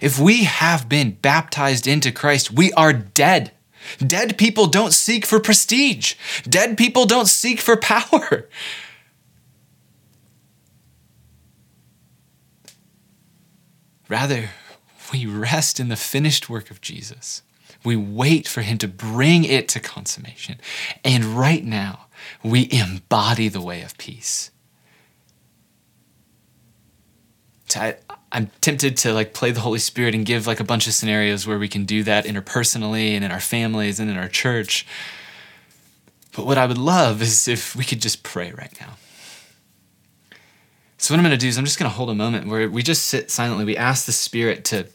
If 0.00 0.18
we 0.18 0.44
have 0.44 0.88
been 0.88 1.12
baptized 1.12 1.86
into 1.86 2.12
Christ, 2.12 2.50
we 2.50 2.72
are 2.72 2.92
dead. 2.92 3.52
Dead 3.98 4.38
people 4.38 4.66
don't 4.66 4.92
seek 4.92 5.26
for 5.26 5.40
prestige. 5.40 6.14
Dead 6.44 6.78
people 6.78 7.04
don't 7.04 7.28
seek 7.28 7.60
for 7.60 7.76
power. 7.76 8.48
Rather, 14.08 14.50
we 15.12 15.26
rest 15.26 15.80
in 15.80 15.88
the 15.88 15.96
finished 15.96 16.48
work 16.48 16.70
of 16.70 16.80
Jesus. 16.80 17.42
We 17.84 17.96
wait 17.96 18.46
for 18.46 18.60
him 18.60 18.78
to 18.78 18.88
bring 18.88 19.44
it 19.44 19.68
to 19.68 19.80
consummation. 19.80 20.60
And 21.04 21.24
right 21.24 21.64
now, 21.64 22.06
we 22.42 22.68
embody 22.70 23.48
the 23.48 23.60
way 23.60 23.82
of 23.82 23.98
peace. 23.98 24.50
I'm 28.32 28.50
tempted 28.62 28.96
to 28.98 29.12
like 29.12 29.34
play 29.34 29.50
the 29.50 29.60
Holy 29.60 29.78
Spirit 29.78 30.14
and 30.14 30.24
give 30.24 30.46
like 30.46 30.58
a 30.58 30.64
bunch 30.64 30.86
of 30.86 30.94
scenarios 30.94 31.46
where 31.46 31.58
we 31.58 31.68
can 31.68 31.84
do 31.84 32.02
that 32.04 32.24
interpersonally 32.24 33.10
and 33.14 33.22
in 33.24 33.30
our 33.30 33.40
families 33.40 34.00
and 34.00 34.10
in 34.10 34.16
our 34.16 34.28
church. 34.28 34.86
But 36.34 36.46
what 36.46 36.56
I 36.56 36.66
would 36.66 36.78
love 36.78 37.20
is 37.20 37.46
if 37.46 37.76
we 37.76 37.84
could 37.84 38.00
just 38.00 38.22
pray 38.22 38.52
right 38.52 38.72
now. 38.80 38.94
So 40.96 41.12
what 41.12 41.18
I'm 41.18 41.24
going 41.24 41.32
to 41.32 41.36
do 41.36 41.48
is 41.48 41.58
I'm 41.58 41.64
just 41.64 41.78
going 41.78 41.90
to 41.90 41.96
hold 41.96 42.08
a 42.08 42.14
moment 42.14 42.46
where 42.46 42.70
we 42.70 42.82
just 42.82 43.04
sit 43.04 43.30
silently. 43.30 43.66
We 43.66 43.76
ask 43.76 44.06
the 44.06 44.12
Spirit 44.12 44.64
to 44.66 44.86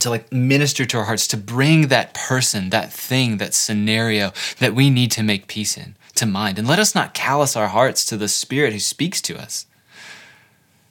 to 0.00 0.10
like 0.10 0.32
minister 0.32 0.84
to 0.84 0.98
our 0.98 1.04
hearts, 1.04 1.26
to 1.26 1.36
bring 1.36 1.88
that 1.88 2.14
person, 2.14 2.70
that 2.70 2.92
thing, 2.92 3.38
that 3.38 3.54
scenario 3.54 4.32
that 4.58 4.74
we 4.74 4.90
need 4.90 5.10
to 5.12 5.22
make 5.22 5.48
peace 5.48 5.76
in 5.76 5.96
to 6.14 6.26
mind. 6.26 6.58
And 6.58 6.68
let 6.68 6.78
us 6.78 6.94
not 6.94 7.14
callous 7.14 7.56
our 7.56 7.68
hearts 7.68 8.04
to 8.06 8.16
the 8.16 8.28
Spirit 8.28 8.72
who 8.72 8.78
speaks 8.78 9.20
to 9.22 9.36
us. 9.36 9.66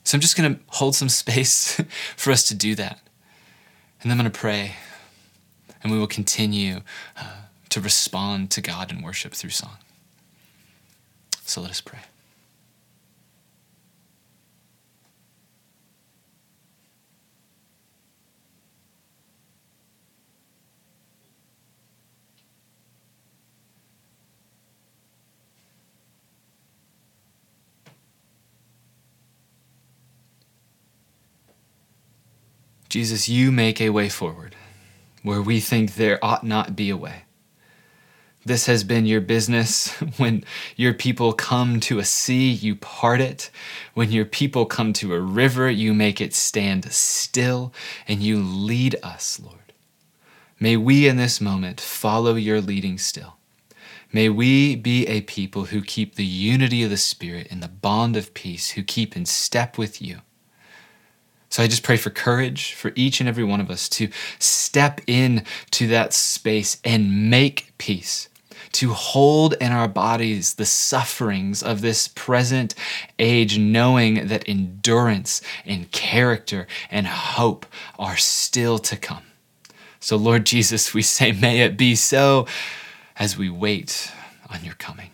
So 0.08 0.16
I'm 0.16 0.22
just 0.22 0.38
going 0.38 0.56
to 0.56 0.62
hold 0.68 0.96
some 0.96 1.10
space 1.10 1.82
for 2.16 2.32
us 2.32 2.48
to 2.48 2.56
do 2.56 2.76
that. 2.76 3.02
And 4.02 4.10
then 4.10 4.18
I'm 4.18 4.24
going 4.24 4.32
to 4.32 4.40
pray. 4.40 4.76
And 5.84 5.92
we 5.92 6.00
will 6.00 6.08
continue 6.08 6.80
uh, 7.18 7.42
to 7.68 7.78
to 7.78 7.82
respond 7.82 8.52
to 8.52 8.62
God 8.62 8.90
and 8.90 9.04
worship 9.04 9.34
through 9.34 9.50
song. 9.50 9.78
So 11.44 11.60
let 11.60 11.72
us 11.72 11.82
pray. 11.82 12.00
Jesus, 32.90 33.28
you 33.28 33.52
make 33.52 33.82
a 33.82 33.90
way 33.90 34.10
forward 34.10 34.56
where 35.24 35.42
we 35.42 35.60
think 35.60 35.96
there 35.96 36.24
ought 36.24 36.44
not 36.46 36.76
be 36.76 36.90
a 36.90 36.98
way. 36.98 37.24
This 38.46 38.68
has 38.68 38.86
been 38.86 39.06
your 39.06 39.20
business. 39.20 39.90
When 40.18 40.46
your 40.78 40.94
people 40.94 41.34
come 41.34 41.82
to 41.82 42.00
a 42.00 42.06
sea, 42.06 42.50
you 42.50 42.76
part 42.76 43.20
it. 43.20 43.52
When 43.94 44.10
your 44.10 44.24
people 44.24 44.66
come 44.66 44.94
to 44.94 45.14
a 45.14 45.20
river, 45.20 45.70
you 45.70 45.94
make 45.94 46.22
it 46.22 46.34
stand 46.34 46.90
still 46.94 47.74
and 48.08 48.24
you 48.24 48.40
lead 48.40 48.96
us, 49.04 49.38
Lord. 49.44 49.74
May 50.60 50.78
we 50.78 51.10
in 51.10 51.18
this 51.18 51.42
moment 51.42 51.82
follow 51.82 52.36
your 52.36 52.62
leading 52.62 52.98
still. 52.98 53.36
May 54.14 54.30
we 54.30 54.78
be 54.78 55.06
a 55.08 55.22
people 55.22 55.66
who 55.66 55.82
keep 55.82 56.16
the 56.16 56.26
unity 56.26 56.84
of 56.84 56.90
the 56.90 56.98
Spirit 56.98 57.48
in 57.48 57.60
the 57.60 57.68
bond 57.68 58.16
of 58.16 58.34
peace, 58.34 58.72
who 58.72 58.82
keep 58.82 59.18
in 59.18 59.26
step 59.26 59.78
with 59.78 60.02
you. 60.02 60.22
So 61.50 61.64
I 61.64 61.68
just 61.68 61.84
pray 61.84 61.98
for 61.98 62.10
courage 62.10 62.74
for 62.74 62.92
each 62.96 63.20
and 63.20 63.30
every 63.30 63.44
one 63.44 63.62
of 63.62 63.70
us 63.72 63.88
to 63.90 64.10
step 64.40 65.02
in 65.08 65.44
to 65.72 65.88
that 65.88 66.14
space 66.14 66.80
and 66.84 67.30
make 67.30 67.74
peace, 67.78 68.30
to 68.74 68.92
hold 68.92 69.54
in 69.62 69.72
our 69.72 69.88
bodies 69.88 70.56
the 70.56 70.66
sufferings 70.66 71.64
of 71.64 71.82
this 71.82 72.10
present 72.10 72.76
age, 73.18 73.58
knowing 73.58 74.28
that 74.28 74.48
endurance 74.48 75.42
and 75.66 75.92
character 75.92 76.68
and 76.92 77.08
hope 77.08 77.66
are 77.98 78.18
still 78.18 78.78
to 78.80 78.98
come. 78.98 79.24
So, 80.00 80.16
Lord 80.16 80.46
Jesus, 80.46 80.94
we 80.94 81.02
say, 81.02 81.32
may 81.32 81.62
it 81.62 81.78
be 81.78 81.96
so 81.96 82.46
as 83.16 83.38
we 83.38 83.50
wait 83.50 84.12
on 84.50 84.64
your 84.64 84.76
coming. 84.76 85.10